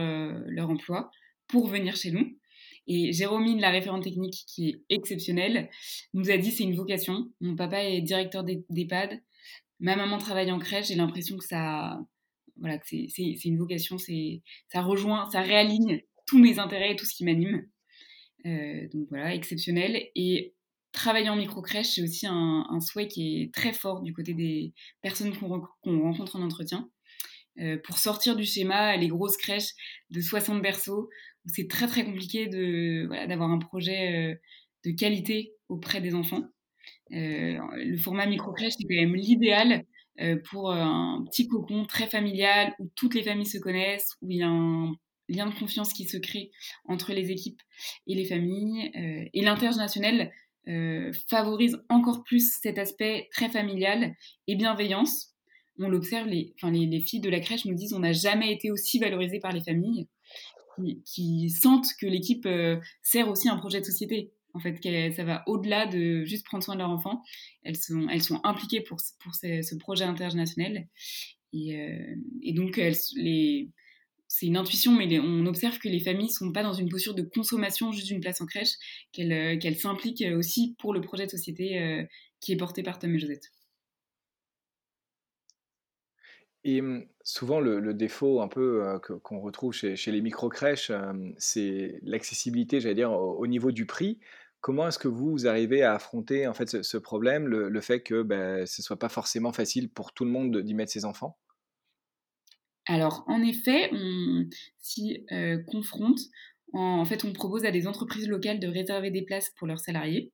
emploi 0.71 1.11
pour 1.49 1.67
venir 1.67 1.97
chez 1.97 2.13
nous 2.13 2.39
et 2.87 3.13
Jérômine, 3.13 3.61
la 3.61 3.71
référente 3.71 4.05
technique 4.05 4.45
qui 4.47 4.71
est 4.71 4.83
exceptionnelle, 4.89 5.69
nous 6.15 6.31
a 6.31 6.39
dit: 6.39 6.51
«C'est 6.51 6.65
une 6.65 6.77
vocation. 6.77 7.31
Mon 7.43 7.57
papa 7.57 7.85
est 7.85 8.01
directeur 8.01 8.43
d'E 8.43 8.65
d'EHPAD, 8.71 9.21
ma 9.81 9.97
maman 9.97 10.19
travaille 10.19 10.51
en 10.53 10.59
crèche, 10.59 10.89
j'ai 10.89 10.95
l'impression 10.97 11.37
que 11.39 11.45
ça 11.45 12.01
voilà, 12.59 12.79
que 12.79 12.87
c'est 12.89 13.45
une 13.45 13.59
vocation, 13.59 13.99
c'est 13.99 14.43
ça 14.73 14.83
rejoint, 14.83 15.29
ça 15.31 15.41
réaligne 15.43 16.03
tous 16.27 16.39
mes 16.39 16.59
intérêts 16.59 16.93
et 16.93 16.97
tout 16.97 17.07
ce 17.07 17.15
qui 17.15 17.25
m'anime». 17.25 17.67
Heu, 18.47 18.89
donc 18.93 19.09
voilà, 19.11 19.35
exceptionnel 19.35 20.03
et 20.15 20.55
travailler 20.93 21.29
en 21.31 21.37
microcrèche, 21.37 21.89
c'est 21.95 22.03
aussi 22.03 22.27
un 22.29 22.81
souhait 22.81 23.09
qui 23.09 23.43
est 23.43 23.55
très 23.55 23.73
fort 23.73 24.03
du 24.03 24.13
côté 24.13 24.35
des 24.35 24.73
personnes 25.03 25.37
qu'on 25.37 25.49
renc 25.49 25.65
qu'on 25.83 26.03
rencontre 26.03 26.37
en 26.37 26.43
entretien. 26.43 26.91
Heu, 27.61 27.81
pour 27.85 27.99
sortir 27.99 28.37
du 28.37 28.45
schéma, 28.45 28.97
les 28.97 29.09
grosses 29.09 29.37
crèches 29.37 29.73
de 30.11 30.21
60 30.21 30.63
berceaux, 30.63 31.11
c'est 31.47 31.69
très, 31.69 31.87
très 31.89 32.05
compliqué 32.05 32.47
de 32.49 33.07
voilà, 33.09 33.27
d'avoir 33.27 33.51
un 33.51 33.59
projet, 33.59 34.35
heu, 34.35 34.39
de 34.85 34.91
qualité 34.97 35.55
auprès 35.69 36.01
des 36.01 36.15
enfants. 36.15 36.45
Heu, 37.13 37.59
le 37.77 37.97
format 37.99 38.27
microcrèche, 38.27 38.75
c'est 38.79 38.85
quand 38.85 38.95
même 39.01 39.15
l'idéal, 39.17 39.85
heu, 40.21 40.41
pour, 40.51 40.71
heu, 40.73 40.77
un 40.79 41.25
petit 41.31 41.49
cocon 41.49 41.85
très 41.87 42.07
familial 42.09 42.75
où 42.79 42.91
toutes 42.97 43.15
les 43.15 43.23
familles 43.23 43.47
se 43.47 43.59
connaissent, 43.59 44.15
où 44.23 44.31
il 44.31 44.39
y 44.39 44.43
a 44.43 44.49
un 44.49 44.93
lien 45.29 45.47
de 45.49 45.55
confiance 45.55 45.93
qui 45.93 46.05
se 46.07 46.17
crée 46.19 46.51
entre 46.87 47.13
les 47.15 47.31
équipes 47.31 47.61
et 48.07 48.15
les 48.15 48.25
familles, 48.27 48.91
et 49.35 49.43
l'intergénérationnel, 49.43 50.31
favorise 51.29 51.79
encore 51.89 52.25
plus 52.25 52.55
cet 52.63 52.79
aspect 52.79 53.29
très 53.33 53.49
familial 53.51 54.15
et 54.49 54.57
bienveillance. 54.57 55.35
On 55.79 55.89
l'observe, 55.89 56.29
les 56.29 56.55
filles 57.07 57.21
de 57.21 57.31
la 57.31 57.41
crèche 57.41 57.65
nous 57.65 57.75
disent: 57.75 57.95
«On 57.95 58.01
n'a 58.01 58.13
jamais 58.13 58.53
été 58.53 58.71
aussi 58.71 58.99
valorisées 58.99 59.41
par 59.41 59.53
les 59.53 59.63
familles», 59.63 60.07
qui 60.77 61.03
qui 61.05 61.51
sentent 61.51 61.89
que 62.01 62.07
l'équipe, 62.07 62.49
sert 63.03 63.29
aussi 63.29 63.49
un 63.49 63.57
projet 63.59 63.81
de 63.81 63.87
société. 63.87 64.33
En 64.55 64.61
fait, 64.61 64.79
ça 65.15 65.25
va 65.25 65.43
au-delà 65.47 65.87
de 65.87 66.25
juste 66.25 66.47
prendre 66.47 66.65
soin 66.65 66.75
de 66.75 66.81
leur 66.81 66.91
enfant. 66.91 67.23
Elles 67.65 67.77
sont 67.77 68.41
impliquées 68.45 68.81
pour 68.83 69.01
ce 69.01 69.75
projet 69.77 70.05
intergénérationnel 70.05 70.89
et 71.53 71.77
heu 71.77 72.17
et 72.43 72.53
donc 72.53 72.81
c'est 74.27 74.47
une 74.47 74.57
intuition, 74.57 74.93
mais 74.93 75.19
on 75.21 75.47
observe 75.47 75.79
que 75.79 75.89
les 75.89 76.01
familles 76.01 76.31
sont 76.31 76.51
pas 76.53 76.63
dans 76.63 76.73
une 76.73 76.89
posture 76.89 77.15
de 77.15 77.23
consommation 77.23 77.93
juste 77.93 78.09
d'une 78.09 78.21
place 78.21 78.41
en 78.41 78.47
crèche, 78.47 78.73
qu'elles, 79.13 79.59
qu'elles 79.61 79.77
s'impliquent, 79.79 80.25
aussi 80.37 80.75
pour 80.79 80.93
le 80.93 81.01
projet 81.01 81.27
de 81.27 81.31
société, 81.31 81.79
heu, 81.81 82.07
qui 82.41 82.53
est 82.53 82.57
porté 82.57 82.83
par 82.83 82.99
Tom 82.99 83.15
et 83.15 83.19
Josette. 83.19 83.53
Et 86.65 86.81
mmh, 86.81 87.07
souvent 87.23 87.61
le 87.61 87.93
défaut 87.93 88.41
un 88.41 88.49
peu, 88.49 88.99
qu'on 89.23 89.41
retrouve 89.41 89.73
chez 89.75 90.13
les 90.13 90.23
microcrèches, 90.23 90.91
c'est 91.39 92.01
l'accessibilité, 92.03 92.81
j'allais 92.81 92.95
dire, 92.95 93.13
au 93.13 93.47
niveau 93.47 93.71
du 93.71 93.87
prix. 93.87 94.19
Comment 94.65 94.89
est-ce 94.89 94.99
que 94.99 95.07
vous, 95.07 95.31
vous 95.31 95.47
arrivez 95.47 95.83
à 95.85 95.95
affronter, 95.95 96.49
en 96.49 96.55
fait, 96.55 96.69
ce 96.69 96.83
ce 96.83 96.97
problème, 96.97 97.47
le 97.47 97.69
le 97.69 97.81
fait 97.81 98.03
que, 98.03 98.23
beh, 98.23 98.67
ce 98.67 98.83
soit 98.83 98.99
pas 98.99 99.09
forcément 99.09 99.53
facile 99.53 99.89
pour 99.93 100.13
tout 100.13 100.25
le 100.25 100.31
monde 100.33 100.53
de 100.53 100.61
d'y 100.61 100.75
mettre 100.75 100.91
ses 100.91 101.05
enfants? 101.05 101.39
Alors, 102.87 103.25
en 103.29 103.43
effet, 103.43 103.89
on 103.93 104.47
s'y, 104.79 105.25
heu, 105.33 105.65
confronte. 105.67 106.19
En 106.73 106.81
en 107.01 107.05
fait, 107.05 107.25
on 107.25 107.33
propose 107.33 107.65
à 107.65 107.71
des 107.71 107.87
entreprises 107.87 108.29
locales 108.29 108.61
de 108.61 108.67
réserver 108.69 109.11
des 109.11 109.23
places 109.23 109.51
pour 109.57 109.67
leurs 109.67 109.79
salariés. 109.81 110.33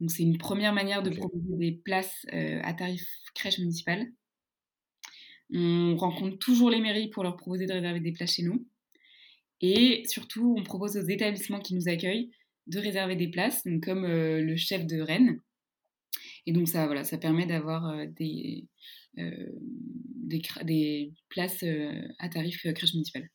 Donc 0.00 0.10
c'est 0.12 0.22
une 0.24 0.38
première 0.38 0.72
manière 0.74 1.02
de 1.04 1.10
proposer 1.10 1.56
des 1.58 1.72
places, 1.84 2.26
heu, 2.34 2.60
à 2.64 2.74
tarif 2.74 3.06
crèche 3.34 3.58
municipale. 3.60 4.08
On 5.52 5.94
rencontre 5.96 6.38
toujours 6.38 6.70
les 6.70 6.80
mairies 6.80 7.08
pour 7.10 7.22
leur 7.22 7.36
proposer 7.36 7.66
de 7.66 7.72
réserver 7.74 8.00
des 8.00 8.12
places 8.12 8.34
chez 8.34 8.42
nous 8.42 8.66
Et 9.60 10.04
surtout, 10.06 10.54
on 10.58 10.64
propose 10.64 10.96
aux 10.96 11.08
établissements 11.08 11.60
qui 11.60 11.74
nous 11.74 11.88
accueillent 11.88 12.30
de 12.68 12.78
réserver 12.78 13.16
des 13.16 13.28
places, 13.28 13.62
comme 13.82 14.06
le 14.06 14.56
chef 14.56 14.86
de 14.86 15.00
Rennes. 15.00 15.40
Et 16.46 16.52
donc 16.52 16.68
ça, 16.68 16.86
voilà, 16.86 17.04
ça 17.04 17.18
permet 17.18 17.46
d'avoir 17.46 18.06
des, 18.08 18.66
des, 19.14 20.42
des, 20.64 21.12
places 21.28 21.64
à 22.18 22.28
tarif 22.28 22.62
crèche 22.74 22.94
municipale. 22.94 23.28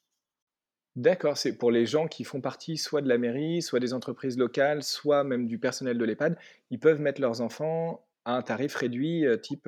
D'accord, 0.96 1.38
c'est 1.38 1.58
pour 1.58 1.72
les 1.72 1.86
gens 1.86 2.08
qui 2.08 2.24
font 2.24 2.39
partie 2.39 2.78
soit 2.78 3.02
de 3.02 3.10
la 3.10 3.17
mairie, 3.17 3.63
soit 3.63 3.80
des 3.80 3.93
entreprises 3.93 4.38
locales, 4.38 4.84
soit 4.84 5.24
même 5.24 5.48
du 5.48 5.58
personnel 5.58 5.98
de 5.98 6.06
l'EHPAD, 6.06 6.38
ils 6.69 6.80
peuvent 6.80 7.02
mettre 7.02 7.19
leurs 7.19 7.41
enfants 7.41 8.06
à 8.26 8.36
un 8.36 8.41
tarif 8.41 8.76
réduit 8.76 9.26
type 9.41 9.67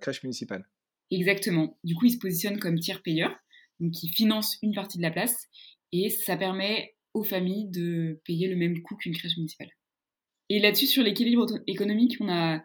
crèche 0.00 0.22
municipale. 0.22 0.66
Exactement. 1.10 1.78
Du 1.84 1.94
coup, 1.94 2.06
ils 2.06 2.12
se 2.12 2.18
positionnent 2.18 2.58
comme 2.58 2.78
tiers 2.78 3.02
payeurs, 3.02 3.36
donc 3.80 4.02
ils 4.02 4.10
financent 4.10 4.58
une 4.62 4.74
partie 4.74 4.98
de 4.98 5.02
la 5.02 5.10
place 5.10 5.48
et 5.92 6.10
ça 6.10 6.36
permet 6.36 6.95
aux 7.16 7.24
familles 7.24 7.68
de 7.70 8.20
payer 8.24 8.46
le 8.46 8.56
même 8.56 8.82
coût 8.82 8.94
qu'une 8.94 9.16
crèche 9.16 9.38
municipale. 9.38 9.70
Et 10.50 10.60
là-dessus, 10.60 10.86
sur 10.86 11.02
l'équilibre 11.02 11.46
économique, 11.66 12.16
on 12.20 12.28
a, 12.28 12.62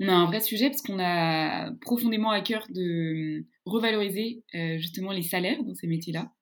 un 0.00 0.24
vrai 0.24 0.40
sujet 0.40 0.70
parce 0.70 0.80
qu'on 0.80 0.98
a 0.98 1.70
profondément 1.82 2.30
à 2.30 2.40
cœur 2.40 2.66
de 2.70 3.44
revaloriser 3.66 4.42
euh, 4.54 4.78
justement 4.78 5.12
les 5.12 5.22
salaires 5.22 5.62
dans 5.62 5.74
ces 5.74 5.86
métiers-là. 5.86 6.32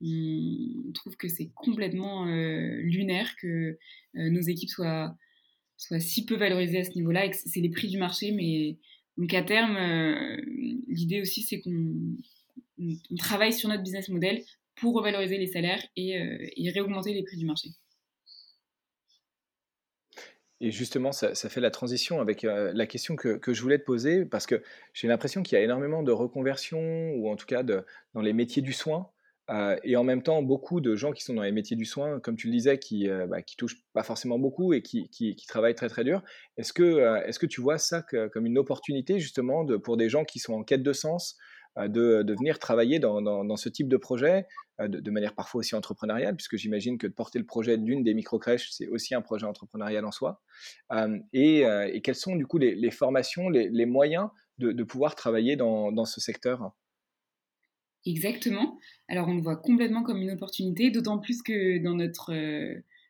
On 0.00 0.92
trouve 0.94 1.14
que 1.16 1.28
c'est 1.28 1.50
complètement 1.54 2.26
euh, 2.26 2.80
lunaire 2.82 3.34
que 3.40 3.46
euh, 4.16 4.30
nos 4.30 4.40
équipes 4.40 4.70
soient, 4.70 5.14
soient 5.76 6.00
si 6.00 6.24
peu 6.24 6.36
valorisées 6.36 6.78
à 6.78 6.84
ce 6.84 6.92
niveau-là 6.92 7.26
et 7.26 7.30
que 7.30 7.36
c'est 7.36 7.60
les 7.60 7.68
prix 7.68 7.88
du 7.88 7.98
marché. 7.98 8.32
Mais 8.32 8.78
donc 9.18 9.32
à 9.34 9.42
terme, 9.42 9.76
l'idée 10.88 11.20
aussi, 11.20 11.42
c'est 11.42 11.60
qu'on 11.60 12.16
travaille 13.18 13.52
sur 13.52 13.68
notre 13.68 13.82
business 13.82 14.08
model 14.08 14.42
pour 14.76 14.94
revaloriser 14.94 15.38
les 15.38 15.46
salaires 15.46 15.82
et, 15.96 16.12
et 16.56 16.70
réaugmenter 16.70 17.12
les 17.14 17.22
prix 17.22 17.36
du 17.36 17.46
marché. 17.46 17.70
Et 20.60 20.70
justement, 20.70 21.12
ça, 21.12 21.34
fait 21.34 21.60
la 21.60 21.70
transition 21.70 22.20
avec 22.20 22.42
la 22.42 22.86
question 22.86 23.16
que, 23.16 23.38
je 23.46 23.60
voulais 23.60 23.78
te 23.78 23.84
poser, 23.84 24.24
parce 24.24 24.46
que 24.46 24.62
j'ai 24.92 25.08
l'impression 25.08 25.42
qu'il 25.42 25.58
y 25.58 25.60
a 25.60 25.64
énormément 25.64 26.02
de 26.02 26.12
reconversions, 26.12 27.12
ou 27.16 27.28
en 27.28 27.36
tout 27.36 27.46
cas 27.46 27.62
dans 27.62 28.20
les 28.22 28.32
métiers 28.32 28.62
du 28.62 28.72
soin, 28.72 29.10
et 29.82 29.96
en 29.96 30.04
même 30.04 30.22
temps 30.22 30.42
beaucoup 30.42 30.80
de 30.80 30.96
gens 30.96 31.12
qui 31.12 31.22
sont 31.22 31.34
dans 31.34 31.42
les 31.42 31.52
métiers 31.52 31.76
du 31.76 31.84
soin, 31.84 32.18
comme 32.20 32.36
tu 32.36 32.46
le 32.46 32.52
disais, 32.54 32.78
qui 32.78 33.08
ne 33.08 33.26
bah, 33.26 33.42
touchent 33.58 33.82
pas 33.92 34.02
forcément 34.02 34.38
beaucoup 34.38 34.72
et 34.72 34.80
qui, 34.80 35.36
travaillent 35.48 35.74
très 35.74 35.88
très 35.88 36.04
dur. 36.04 36.22
Est-ce 36.56 36.72
que, 36.72 37.46
tu 37.46 37.60
vois 37.60 37.78
ça 37.78 38.02
comme 38.32 38.46
une 38.46 38.56
opportunité 38.56 39.18
justement 39.18 39.66
pour 39.80 39.96
des 39.96 40.08
gens 40.08 40.24
qui 40.24 40.38
sont 40.38 40.54
en 40.54 40.62
quête 40.62 40.82
de 40.82 40.92
sens, 40.92 41.36
de, 41.76 42.22
de, 42.22 42.34
venir 42.34 42.58
travailler 42.58 42.98
dans, 42.98 43.20
dans, 43.20 43.56
ce 43.56 43.68
type 43.68 43.88
de 43.88 43.96
projet, 43.96 44.46
de, 44.78 45.10
manière 45.10 45.34
parfois 45.34 45.60
aussi 45.60 45.74
entrepreneuriale, 45.74 46.36
puisque 46.36 46.56
j'imagine 46.56 46.98
que 46.98 47.06
de 47.06 47.12
porter 47.12 47.38
le 47.38 47.46
projet 47.46 47.78
d'une 47.78 48.02
des 48.02 48.14
micro-crèches, 48.14 48.70
c'est 48.70 48.86
aussi 48.88 49.14
un 49.14 49.22
projet 49.22 49.46
entrepreneurial 49.46 50.04
en 50.04 50.12
soi. 50.12 50.40
Et, 51.32 51.60
et, 51.60 52.00
quelles 52.02 52.14
sont 52.14 52.36
du 52.36 52.46
coup 52.46 52.58
les, 52.58 52.90
formations, 52.90 53.48
les, 53.48 53.86
moyens 53.86 54.28
de, 54.58 54.82
pouvoir 54.84 55.16
travailler 55.16 55.56
dans, 55.56 55.90
dans 55.92 56.04
ce 56.04 56.20
secteur? 56.20 56.72
Exactement. 58.06 58.78
Alors 59.08 59.28
on 59.28 59.34
le 59.34 59.42
voit 59.42 59.56
complètement 59.56 60.02
comme 60.02 60.18
une 60.18 60.30
opportunité, 60.30 60.90
d'autant 60.90 61.18
plus 61.18 61.42
que 61.42 61.82
dans 61.82 61.94
notre 61.94 62.32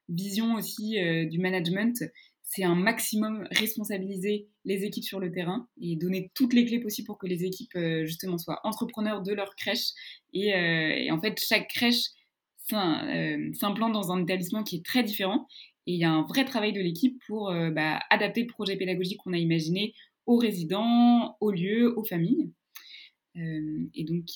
vision 0.09 0.55
aussi 0.55 0.97
du 1.29 1.39
management, 1.39 2.03
c'est 2.43 2.65
un 2.65 2.77
maximum 2.77 3.47
responsabiliser 3.51 4.49
les 4.65 4.85
équipes 4.85 5.05
sur 5.05 5.21
le 5.21 5.31
terrain 5.31 5.69
et 5.81 5.97
donner 5.97 6.31
toutes 6.35 6.55
les 6.55 6.65
clés 6.65 6.81
possibles 6.81 7.07
pour 7.07 7.19
que 7.19 7.27
les 7.27 7.45
équipes 7.45 7.77
justement 8.05 8.39
soient 8.39 8.61
entrepreneurs 8.65 9.23
de 9.23 9.33
leur 9.33 9.55
crèche. 9.57 9.91
Et, 10.33 11.11
en 11.11 11.21
fait, 11.21 11.39
chaque 11.39 11.69
crèche 11.69 12.07
s'implante 12.69 13.93
dans 13.93 14.11
un 14.11 14.23
établissement 14.23 14.63
qui 14.63 14.77
est 14.77 14.85
très 14.85 15.03
différent. 15.03 15.47
Et 15.87 15.93
il 15.93 15.99
y 15.99 16.05
a 16.05 16.11
un 16.11 16.23
vrai 16.23 16.47
travail 16.47 16.73
de 16.73 16.81
l'équipe 16.81 17.21
pour 17.27 17.53
bah, 17.73 18.01
adapter 18.09 18.41
le 18.41 18.47
projet 18.47 18.77
pédagogique 18.77 19.19
qu'on 19.19 19.35
a 19.35 19.39
imaginé 19.39 19.93
aux 20.27 20.37
résidents, 20.37 21.37
aux 21.41 21.51
lieux, 21.51 21.99
aux 21.99 22.05
familles. 22.05 22.51
Euh, 23.37 23.91
et 23.95 24.05
donc, 24.05 24.27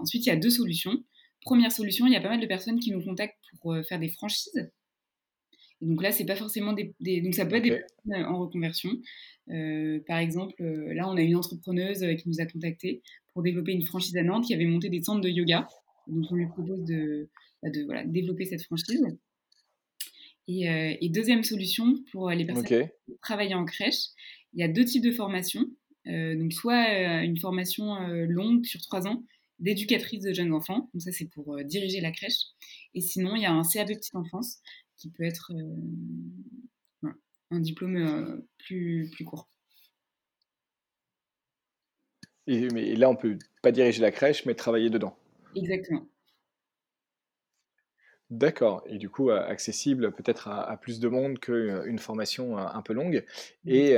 ensuite, 0.00 0.26
il 0.26 0.28
y 0.28 0.32
a 0.32 0.36
deux 0.36 0.50
solutions. 0.50 1.04
Première 1.42 1.72
solution, 1.72 2.06
il 2.06 2.12
y 2.12 2.16
a 2.16 2.20
pas 2.20 2.28
mal 2.28 2.40
de 2.40 2.46
personnes 2.46 2.78
qui 2.78 2.90
nous 2.92 3.02
contactent 3.02 3.36
pour 3.60 3.72
euh, 3.72 3.82
faire 3.82 3.98
des 3.98 4.08
franchises. 4.08 4.70
Donc 5.82 6.02
là, 6.02 6.12
c'est 6.12 6.24
pas 6.24 6.36
forcément 6.36 6.72
des, 6.72 7.20
donc 7.20 7.34
ça 7.34 7.44
peut 7.44 7.56
être 7.56 7.64
des 7.64 7.70
personnes 7.70 8.24
en 8.24 8.38
reconversion. 8.38 8.90
Euh, 9.50 10.00
par 10.06 10.18
exemple, 10.18 10.54
là, 10.60 11.08
on 11.08 11.16
a 11.16 11.20
une 11.20 11.36
entrepreneuse 11.36 12.04
qui 12.18 12.28
nous 12.28 12.40
a 12.40 12.46
contacté 12.46 13.02
pour 13.32 13.42
développer 13.42 13.72
une 13.72 13.84
franchise 13.84 14.16
à 14.16 14.22
Nantes 14.22 14.46
qui 14.46 14.54
avait 14.54 14.66
monté 14.66 14.88
des 14.88 15.02
centres 15.02 15.20
de 15.20 15.28
yoga. 15.28 15.66
Donc 16.06 16.24
on 16.30 16.36
lui 16.36 16.46
propose 16.46 16.84
de, 16.84 17.28
bah, 17.62 17.70
de 17.70 17.82
voilà, 17.84 18.04
développer 18.04 18.44
cette 18.44 18.62
franchise. 18.62 19.04
Et, 20.48 20.66
et, 21.00 21.08
deuxième 21.08 21.44
solution 21.44 21.94
pour 22.10 22.30
les 22.30 22.44
personnes 22.44 22.64
qui 23.06 23.16
travaillent 23.22 23.54
en 23.54 23.64
crèche, 23.64 24.08
il 24.54 24.60
y 24.60 24.62
a 24.64 24.68
deux 24.68 24.84
types 24.84 25.04
de 25.04 25.12
formations. 25.12 25.66
Euh, 26.08 26.36
donc 26.36 26.52
soit 26.52 26.84
euh, 26.90 27.20
une 27.22 27.38
formation 27.38 27.94
euh, 27.94 28.26
longue 28.26 28.64
sur 28.64 28.80
trois 28.80 29.06
ans 29.06 29.22
d'éducatrice 29.60 30.24
de 30.24 30.32
jeunes 30.32 30.52
enfants, 30.52 30.90
donc 30.92 31.02
ça 31.02 31.12
c'est 31.12 31.28
pour 31.32 31.62
diriger 31.62 32.00
la 32.00 32.10
crèche, 32.10 32.46
et 32.94 33.00
sinon 33.00 33.36
il 33.36 33.42
y 33.42 33.46
a 33.46 33.52
un 33.52 33.62
CAP 33.62 33.86
petite 33.86 34.16
enfance 34.16 34.58
qui 35.02 35.10
peut 35.10 35.24
être 35.24 35.52
un 37.50 37.60
diplôme 37.60 38.44
plus, 38.58 39.10
plus 39.10 39.24
court. 39.24 39.48
Et, 42.46 42.68
mais 42.72 42.94
là, 42.94 43.10
on 43.10 43.16
peut 43.16 43.36
pas 43.62 43.72
diriger 43.72 44.00
la 44.00 44.12
crèche, 44.12 44.46
mais 44.46 44.54
travailler 44.54 44.90
dedans. 44.90 45.16
Exactement. 45.56 46.06
D'accord. 48.30 48.82
Et 48.86 48.96
du 48.96 49.10
coup, 49.10 49.30
accessible 49.30 50.12
peut-être 50.12 50.48
à, 50.48 50.76
plus 50.76 51.00
de 51.00 51.08
monde 51.08 51.38
qu'une 51.40 51.98
formation 51.98 52.56
un 52.56 52.80
peu 52.80 52.92
longue 52.94 53.24
et, 53.66 53.96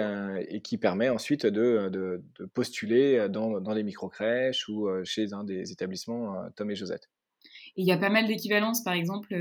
qui 0.64 0.78
permet 0.78 1.10
ensuite 1.10 1.44
de, 1.46 2.22
postuler 2.54 3.28
dans, 3.28 3.60
dans 3.60 3.74
des 3.74 3.82
micro-crèches 3.82 4.68
ou 4.70 4.88
chez 5.04 5.34
un 5.34 5.44
des 5.44 5.70
établissements 5.70 6.50
Tom 6.56 6.70
et 6.70 6.76
Josette. 6.76 7.10
il 7.76 7.86
y 7.86 7.92
a 7.92 7.98
pas 7.98 8.10
mal 8.10 8.26
d'équivalences, 8.26 8.82
par 8.82 8.94
exemple, 8.94 9.34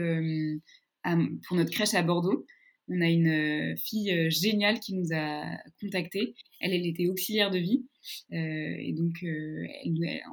pour 1.03 1.57
notre 1.57 1.71
crèche 1.71 1.93
à 1.93 2.03
Bordeaux. 2.03 2.45
On 2.89 3.01
a 3.01 3.07
une 3.07 3.77
fille 3.77 4.29
géniale 4.29 4.79
qui 4.79 4.93
nous 4.93 5.07
a 5.13 5.45
contactés. 5.79 6.35
Elle, 6.59 6.73
était 6.85 7.07
auxiliaire 7.07 7.49
de 7.49 7.59
vie. 7.59 7.85
et 8.31 8.93
donc, 8.93 9.23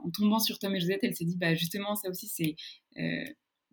en 0.04 0.11
tombant 0.11 0.40
sur 0.40 0.59
Tom 0.59 0.74
et 0.74 0.80
Josette, 0.80 1.00
elle 1.02 1.14
s'est 1.14 1.24
dit, 1.24 1.37
bah, 1.37 1.54
justement, 1.54 1.94
ça 1.94 2.11
aussi, 2.11 2.26
c'est 2.26 2.56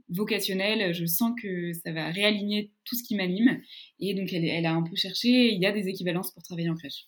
vocationnel, 0.09 0.93
je 0.93 1.05
sens 1.05 1.33
que 1.41 1.73
ça 1.73 1.91
va 1.91 2.09
réaligner 2.09 2.71
tout 2.85 2.95
ce 2.95 3.03
qui 3.03 3.15
m'anime. 3.15 3.61
Et 3.99 4.13
donc, 4.13 4.31
elle, 4.33 4.65
a 4.65 4.73
un 4.73 4.83
peu 4.83 4.95
cherché, 4.95 5.53
il 5.53 5.61
y 5.61 5.65
a 5.65 5.71
des 5.71 5.87
équivalences 5.87 6.31
pour 6.31 6.43
travailler 6.43 6.69
en 6.69 6.75
crèche. 6.75 7.07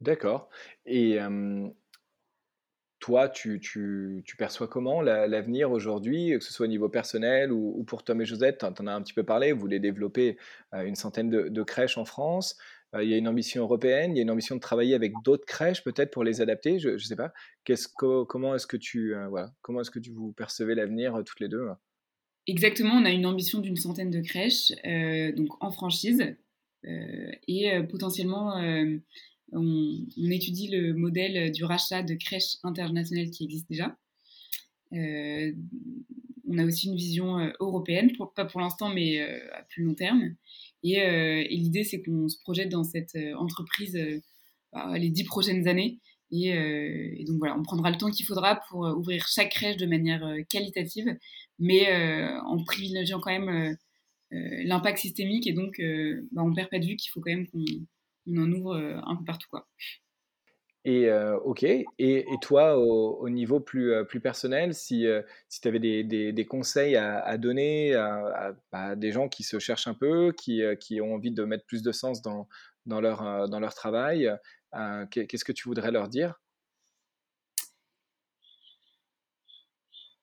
D'accord. 0.00 0.48
Toi, 3.00 3.28
tu, 3.28 4.22
perçois 4.38 4.68
comment 4.68 5.02
l'avenir 5.02 5.72
aujourd'hui, 5.72 6.36
que 6.38 6.44
ce 6.44 6.52
soit 6.52 6.66
au 6.66 6.68
niveau 6.68 6.88
personnel 6.88 7.50
ou, 7.52 7.82
pour 7.84 8.04
Tom 8.04 8.20
et 8.20 8.26
Josette? 8.26 8.58
Tu 8.58 8.82
en, 8.82 8.86
as 8.86 8.94
un 8.94 9.02
petit 9.02 9.14
peu 9.14 9.24
parlé, 9.24 9.52
vous 9.52 9.60
voulez 9.60 9.80
développer 9.80 10.36
une 10.72 10.94
centaine 10.94 11.30
de 11.30 11.62
crèches 11.62 11.98
en 11.98 12.04
France. 12.04 12.56
Euh, 12.94 13.04
il 13.04 13.10
y 13.10 13.14
a 13.14 13.16
une 13.16 13.28
ambition 13.28 13.62
européenne, 13.62 14.12
il 14.12 14.16
y 14.16 14.18
a 14.20 14.22
une 14.22 14.30
ambition 14.30 14.56
de 14.56 14.60
travailler 14.60 14.94
avec 14.94 15.12
d'autres 15.24 15.44
crèches 15.44 15.84
peut-être 15.84 16.10
pour 16.10 16.24
les 16.24 16.40
adapter. 16.40 16.78
Je 16.78 16.90
ne 16.90 16.98
sais 16.98 17.16
pas. 17.16 17.32
comment 17.94 18.54
est-ce 18.54 18.66
que 18.66 18.76
tu 18.76 19.14
euh, 19.14 20.74
l'avenir 20.74 21.14
euh, 21.14 21.22
toutes 21.22 21.40
les 21.40 21.48
deux 21.48 21.68
Exactement, 22.46 22.94
on 22.94 23.04
a 23.04 23.10
une 23.10 23.26
ambition 23.26 23.60
d'une 23.60 23.76
centaine 23.76 24.10
de 24.10 24.20
crèches, 24.20 24.72
donc 25.36 25.62
en 25.62 25.70
franchise, 25.70 26.34
et 26.82 27.82
potentiellement 27.88 28.56
on, 29.52 30.06
étudie 30.30 30.68
le 30.68 30.94
modèle 30.94 31.52
du 31.52 31.64
rachat 31.64 32.02
de 32.02 32.14
crèches 32.14 32.56
internationales 32.62 33.30
qui 33.30 33.44
existe 33.44 33.68
déjà. 33.68 33.96
on 34.92 36.58
a 36.58 36.64
aussi 36.64 36.88
une 36.88 36.96
vision 36.96 37.52
européenne, 37.60 38.12
pas 38.34 38.44
pour 38.44 38.60
l'instant, 38.60 38.92
mais 38.92 39.20
à 39.20 39.62
plus 39.68 39.84
long 39.84 39.94
terme. 39.94 40.34
Euh, 40.86 41.44
et, 41.48 41.56
l'idée, 41.56 41.84
c'est 41.84 42.02
qu'on 42.02 42.28
se 42.28 42.38
projette 42.40 42.70
dans 42.70 42.84
cette 42.84 43.14
euh, 43.16 43.34
entreprise 43.34 43.96
euh, 43.96 44.20
bah, 44.72 44.96
les 44.98 45.10
dix 45.10 45.24
prochaines 45.24 45.68
années. 45.68 46.00
Et, 46.32 47.24
donc 47.26 47.38
voilà, 47.38 47.58
on 47.58 47.64
prendra 47.64 47.90
le 47.90 47.96
temps 47.96 48.10
qu'il 48.10 48.24
faudra 48.24 48.60
pour 48.68 48.82
ouvrir 48.82 49.26
chaque 49.26 49.50
crèche 49.50 49.76
de 49.76 49.86
manière 49.86 50.24
qualitative, 50.48 51.16
mais 51.58 51.92
en 52.44 52.62
privilégiant 52.62 53.18
quand 53.18 53.36
même 53.36 53.76
l'impact 54.30 54.98
systémique. 54.98 55.48
Et 55.48 55.52
donc, 55.52 55.82
bah, 56.30 56.42
on 56.44 56.54
perd 56.54 56.70
pas 56.70 56.78
de 56.78 56.86
vue 56.86 56.94
qu'il 56.94 57.10
faut 57.10 57.20
quand 57.20 57.32
même 57.32 57.48
qu'on 57.48 57.64
en 58.28 58.52
ouvre 58.52 58.76
un 58.76 59.16
peu 59.16 59.24
partout. 59.24 59.48
Quoi. 59.50 59.66
Et 60.84 61.12
ok. 61.12 61.64
Et, 61.98 62.24
toi, 62.40 62.78
au, 62.78 63.28
niveau 63.28 63.60
plus, 63.60 63.92
plus 64.06 64.20
personnel, 64.20 64.74
si, 64.74 65.06
si 65.48 65.60
tu 65.60 65.68
avais 65.68 65.78
des, 65.78 66.32
des, 66.32 66.46
conseils 66.46 66.96
à, 66.96 67.36
donner 67.36 67.94
à, 67.94 68.54
à, 68.72 68.96
des 68.96 69.12
gens 69.12 69.28
qui 69.28 69.42
se 69.42 69.58
cherchent 69.58 69.88
un 69.88 69.94
peu, 69.94 70.32
qui, 70.32 70.62
qui 70.80 71.00
ont 71.00 71.14
envie 71.14 71.32
de 71.32 71.44
mettre 71.44 71.66
plus 71.66 71.82
de 71.82 71.92
sens 71.92 72.22
dans, 72.22 72.48
dans, 72.86 73.00
leur, 73.00 73.48
dans 73.48 73.60
leur 73.60 73.74
travail, 73.74 74.30
qu'est-ce 75.10 75.44
que 75.44 75.52
tu 75.52 75.68
voudrais 75.68 75.90
leur 75.90 76.08
dire? 76.08 76.40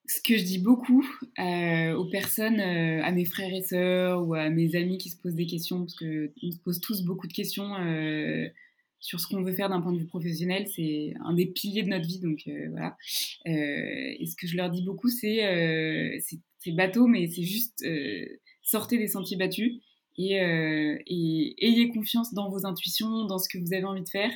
Ce 0.07 0.21
que 0.21 0.37
je 0.37 0.43
dis 0.43 0.59
beaucoup 0.59 1.05
aux 1.35 2.05
personnes, 2.05 2.59
à 2.59 3.11
mes 3.11 3.25
frères 3.25 3.53
et 3.53 3.61
sœurs 3.61 4.25
ou 4.27 4.33
à 4.33 4.49
mes 4.49 4.75
amis 4.75 4.97
qui 4.97 5.09
se 5.09 5.17
posent 5.17 5.35
des 5.35 5.47
questions, 5.47 5.79
parce 5.79 5.95
qu'on 5.95 6.51
se 6.51 6.59
pose 6.63 6.79
tous 6.79 7.03
beaucoup 7.03 7.27
de 7.27 7.33
questions 7.33 7.73
sur 8.99 9.19
ce 9.19 9.27
qu'on 9.27 9.43
veut 9.43 9.53
faire 9.53 9.69
d'un 9.69 9.81
point 9.81 9.93
de 9.93 9.99
vue 9.99 10.07
professionnel, 10.07 10.67
c'est 10.73 11.13
un 11.23 11.33
des 11.33 11.45
piliers 11.45 11.83
de 11.83 11.89
notre 11.89 12.07
vie, 12.07 12.19
donc 12.19 12.49
voilà. 12.71 12.97
et 13.45 14.25
ce 14.25 14.35
que 14.35 14.47
je 14.47 14.55
leur 14.55 14.69
dis 14.69 14.83
beaucoup, 14.83 15.09
c'est 15.09 16.19
c'est 16.19 16.71
bateau, 16.71 17.07
mais 17.07 17.27
c'est 17.27 17.43
juste 17.43 17.85
sortez 18.63 18.97
des 18.97 19.07
sentiers 19.07 19.37
battus 19.37 19.73
et, 20.17 20.35
et, 20.35 21.65
ayez 21.65 21.89
confiance 21.89 22.33
dans 22.33 22.49
vos 22.49 22.65
intuitions, 22.65 23.25
dans 23.25 23.39
ce 23.39 23.49
que 23.49 23.57
vous 23.57 23.73
avez 23.73 23.85
envie 23.85 24.03
de 24.03 24.09
faire. 24.09 24.31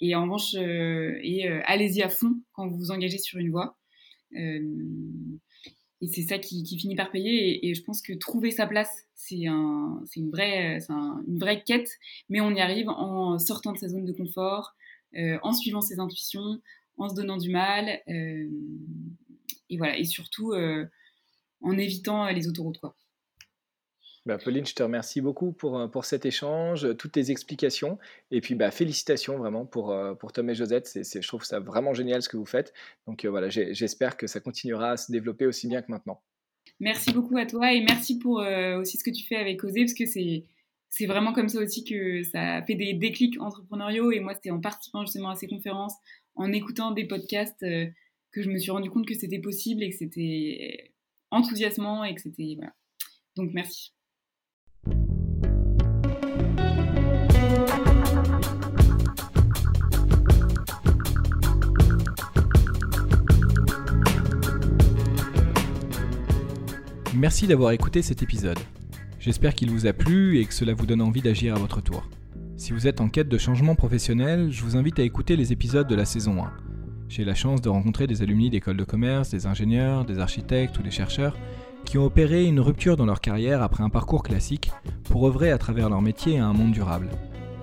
Et 0.00 0.14
en 0.14 0.22
revanche, 0.22 0.54
allez-y 0.54 2.02
à 2.02 2.08
fond 2.08 2.34
quand 2.52 2.68
vous 2.68 2.76
vous 2.76 2.90
engagez 2.90 3.18
sur 3.18 3.38
une 3.38 3.50
voie. 3.50 3.76
Et 4.32 6.06
c'est 6.08 6.22
ça 6.22 6.38
qui, 6.38 6.64
finit 6.78 6.96
par 6.96 7.10
payer. 7.10 7.66
Et, 7.66 7.74
je 7.74 7.82
pense 7.82 8.02
que 8.02 8.12
trouver 8.12 8.50
sa 8.50 8.66
place, 8.66 8.90
c'est 9.14 9.46
un, 9.46 10.02
une, 10.14 10.30
vraie, 10.30 10.78
une 10.88 11.38
vraie 11.38 11.62
quête, 11.62 11.90
mais 12.28 12.40
on 12.40 12.54
y 12.54 12.60
arrive 12.60 12.88
en 12.88 13.38
sortant 13.38 13.72
de 13.72 13.78
sa 13.78 13.88
zone 13.88 14.04
de 14.04 14.12
confort, 14.12 14.74
en 15.16 15.52
suivant 15.52 15.80
ses 15.80 15.98
intuitions, 16.00 16.60
en 16.98 17.08
se 17.08 17.14
donnant 17.14 17.36
du 17.36 17.50
mal, 17.50 18.00
et 18.06 19.76
voilà. 19.78 19.98
Et 19.98 20.04
surtout 20.04 20.54
en 21.62 21.78
évitant 21.78 22.28
les 22.28 22.48
autoroutes, 22.48 22.78
quoi. 22.78 22.94
Bah, 24.26 24.38
Pauline, 24.38 24.66
je 24.66 24.74
te 24.74 24.82
remercie 24.82 25.20
beaucoup 25.20 25.52
pour, 25.52 25.78
euh, 25.78 25.86
pour 25.86 26.04
cet 26.04 26.26
échange, 26.26 26.84
euh, 26.84 26.94
toutes 26.94 27.12
tes 27.12 27.30
explications. 27.30 27.96
Et 28.32 28.40
puis, 28.40 28.56
bah, 28.56 28.72
félicitations 28.72 29.38
vraiment 29.38 29.64
pour, 29.64 29.92
euh, 29.92 30.14
pour 30.14 30.32
Tom 30.32 30.50
et 30.50 30.54
Josette. 30.56 30.88
C'est, 30.88 31.22
je 31.22 31.28
trouve 31.28 31.44
ça 31.44 31.60
vraiment 31.60 31.94
génial 31.94 32.22
ce 32.22 32.28
que 32.28 32.36
vous 32.36 32.44
faites. 32.44 32.74
Donc 33.06 33.24
voilà, 33.24 33.48
j'espère 33.48 34.16
que 34.16 34.26
ça 34.26 34.40
continuera 34.40 34.90
à 34.90 34.96
se 34.96 35.12
développer 35.12 35.46
aussi 35.46 35.68
bien 35.68 35.80
que 35.80 35.92
maintenant. 35.92 36.20
Merci 36.80 37.12
beaucoup 37.12 37.36
à 37.38 37.46
toi 37.46 37.72
et 37.72 37.80
merci 37.80 38.18
pour 38.18 38.44
aussi 38.78 38.98
ce 38.98 39.04
que 39.04 39.10
tu 39.10 39.24
fais 39.24 39.36
avec 39.36 39.62
Osé, 39.62 39.82
parce 39.82 39.94
que 39.94 40.04
c'est, 40.04 40.44
c'est 40.90 41.06
vraiment 41.06 41.32
comme 41.32 41.48
ça 41.48 41.60
aussi 41.60 41.84
que 41.84 42.22
ça 42.24 42.62
fait 42.66 42.74
des 42.74 42.92
déclics 42.92 43.40
entrepreneuriaux. 43.40 44.10
Et 44.10 44.18
moi, 44.18 44.34
c'était 44.34 44.50
en 44.50 44.60
participant 44.60 45.02
justement 45.02 45.30
à 45.30 45.36
ces 45.36 45.46
conférences, 45.46 45.94
en 46.34 46.52
écoutant 46.52 46.90
des 46.90 47.06
podcasts, 47.06 47.60
que 47.60 48.42
je 48.42 48.50
me 48.50 48.58
suis 48.58 48.72
rendu 48.72 48.90
compte 48.90 49.06
que 49.06 49.14
c'était 49.14 49.38
possible 49.38 49.84
et 49.84 49.90
que 49.90 49.96
c'était 49.96 50.92
enthousiasmant 51.30 52.02
et 52.04 52.14
que 52.14 52.20
c'était. 52.20 52.54
Voilà. 52.56 52.74
Donc 53.36 53.52
merci. 53.54 53.95
Merci 67.18 67.46
d'avoir 67.46 67.70
écouté 67.70 68.02
cet 68.02 68.22
épisode. 68.22 68.58
J'espère 69.18 69.54
qu'il 69.54 69.70
vous 69.70 69.86
a 69.86 69.94
plu 69.94 70.38
et 70.38 70.44
que 70.44 70.52
cela 70.52 70.74
vous 70.74 70.84
donne 70.84 71.00
envie 71.00 71.22
d'agir 71.22 71.54
à 71.54 71.58
votre 71.58 71.80
tour. 71.80 72.06
Si 72.58 72.74
vous 72.74 72.86
êtes 72.86 73.00
en 73.00 73.08
quête 73.08 73.30
de 73.30 73.38
changement 73.38 73.74
professionnel, 73.74 74.50
je 74.50 74.62
vous 74.62 74.76
invite 74.76 74.98
à 74.98 75.02
écouter 75.02 75.34
les 75.34 75.50
épisodes 75.50 75.88
de 75.88 75.94
la 75.94 76.04
saison 76.04 76.44
1. 76.44 76.52
J'ai 77.08 77.24
la 77.24 77.34
chance 77.34 77.62
de 77.62 77.70
rencontrer 77.70 78.06
des 78.06 78.20
alumni 78.20 78.50
d'écoles 78.50 78.76
de 78.76 78.84
commerce, 78.84 79.30
des 79.30 79.46
ingénieurs, 79.46 80.04
des 80.04 80.18
architectes 80.18 80.78
ou 80.78 80.82
des 80.82 80.90
chercheurs 80.90 81.38
qui 81.86 81.96
ont 81.96 82.04
opéré 82.04 82.44
une 82.44 82.60
rupture 82.60 82.98
dans 82.98 83.06
leur 83.06 83.22
carrière 83.22 83.62
après 83.62 83.82
un 83.82 83.88
parcours 83.88 84.22
classique 84.22 84.70
pour 85.04 85.26
œuvrer 85.26 85.50
à 85.52 85.58
travers 85.58 85.88
leur 85.88 86.02
métier 86.02 86.38
à 86.38 86.46
un 86.46 86.52
monde 86.52 86.72
durable. 86.72 87.08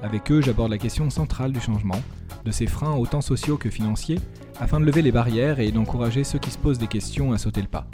Avec 0.01 0.31
eux, 0.31 0.41
j'aborde 0.41 0.71
la 0.71 0.79
question 0.79 1.11
centrale 1.11 1.51
du 1.51 1.59
changement, 1.59 2.01
de 2.43 2.49
ses 2.49 2.65
freins 2.65 2.95
autant 2.95 3.21
sociaux 3.21 3.57
que 3.57 3.69
financiers, 3.69 4.19
afin 4.59 4.79
de 4.79 4.85
lever 4.85 5.03
les 5.03 5.11
barrières 5.11 5.59
et 5.59 5.71
d'encourager 5.71 6.23
ceux 6.23 6.39
qui 6.39 6.49
se 6.49 6.57
posent 6.57 6.79
des 6.79 6.87
questions 6.87 7.33
à 7.33 7.37
sauter 7.37 7.61
le 7.61 7.67
pas. 7.67 7.85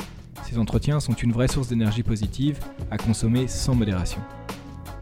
Ces 0.50 0.58
entretiens 0.58 1.00
sont 1.00 1.14
une 1.14 1.32
vraie 1.32 1.48
source 1.48 1.68
d'énergie 1.68 2.02
positive 2.02 2.58
à 2.90 2.98
consommer 2.98 3.48
sans 3.48 3.76
modération. 3.76 4.20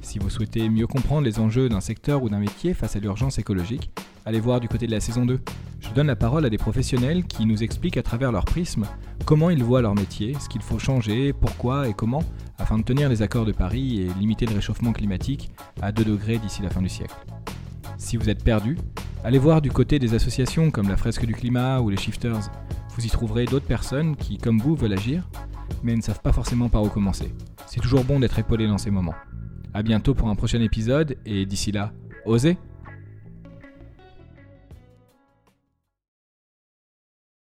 Si 0.01 0.19
vous 0.19 0.29
souhaitez 0.29 0.67
mieux 0.67 0.87
comprendre 0.87 1.21
les 1.21 1.39
enjeux 1.39 1.69
d'un 1.69 1.79
secteur 1.79 2.21
ou 2.21 2.27
d'un 2.27 2.39
métier 2.39 2.73
face 2.73 2.97
à 2.97 2.99
l'urgence 2.99 3.39
écologique, 3.39 3.89
allez 4.25 4.41
voir 4.41 4.59
du 4.59 4.67
côté 4.67 4.87
de 4.87 4.91
la 4.91 4.99
saison 4.99 5.25
2. 5.25 5.39
Je 5.79 5.89
donne 5.91 6.07
la 6.07 6.17
parole 6.17 6.45
à 6.45 6.49
des 6.49 6.57
professionnels 6.57 7.23
qui 7.23 7.45
nous 7.45 7.63
expliquent 7.63 7.95
à 7.95 8.03
travers 8.03 8.33
leur 8.33 8.43
prisme 8.43 8.83
comment 9.23 9.49
ils 9.49 9.63
voient 9.63 9.81
leur 9.81 9.95
métier, 9.95 10.35
ce 10.37 10.49
qu'il 10.49 10.61
faut 10.61 10.79
changer, 10.79 11.31
pourquoi 11.31 11.87
et 11.87 11.93
comment, 11.93 12.25
afin 12.57 12.77
de 12.77 12.83
tenir 12.83 13.07
les 13.07 13.21
accords 13.21 13.45
de 13.45 13.53
Paris 13.53 14.01
et 14.01 14.19
limiter 14.19 14.47
le 14.47 14.55
réchauffement 14.55 14.91
climatique 14.91 15.49
à 15.81 15.93
2 15.93 16.03
degrés 16.03 16.39
d'ici 16.39 16.61
la 16.61 16.69
fin 16.69 16.81
du 16.81 16.89
siècle. 16.89 17.15
Si 17.97 18.17
vous 18.17 18.29
êtes 18.29 18.43
perdu, 18.43 18.77
allez 19.23 19.39
voir 19.39 19.61
du 19.61 19.71
côté 19.71 19.97
des 19.97 20.13
associations 20.13 20.71
comme 20.71 20.89
la 20.89 20.97
Fresque 20.97 21.25
du 21.25 21.33
Climat 21.33 21.79
ou 21.79 21.89
les 21.89 21.95
Shifters. 21.97 22.51
Vous 22.97 23.05
y 23.05 23.09
trouverez 23.09 23.45
d'autres 23.45 23.67
personnes 23.67 24.15
qui, 24.15 24.39
comme 24.39 24.59
vous, 24.59 24.75
veulent 24.75 24.93
agir, 24.93 25.29
mais 25.83 25.95
ne 25.95 26.01
savent 26.01 26.21
pas 26.21 26.31
forcément 26.31 26.67
par 26.67 26.81
où 26.81 26.89
commencer. 26.89 27.31
C'est 27.67 27.79
toujours 27.79 28.03
bon 28.03 28.19
d'être 28.19 28.39
épaulé 28.39 28.65
dans 28.65 28.79
ces 28.79 28.89
moments. 28.89 29.13
A 29.75 29.83
bientôt 29.83 30.15
pour 30.15 30.29
un 30.29 30.35
prochain 30.35 30.61
épisode, 30.61 31.15
et 31.23 31.45
d'ici 31.45 31.71
là, 31.71 31.93
osez 32.25 32.57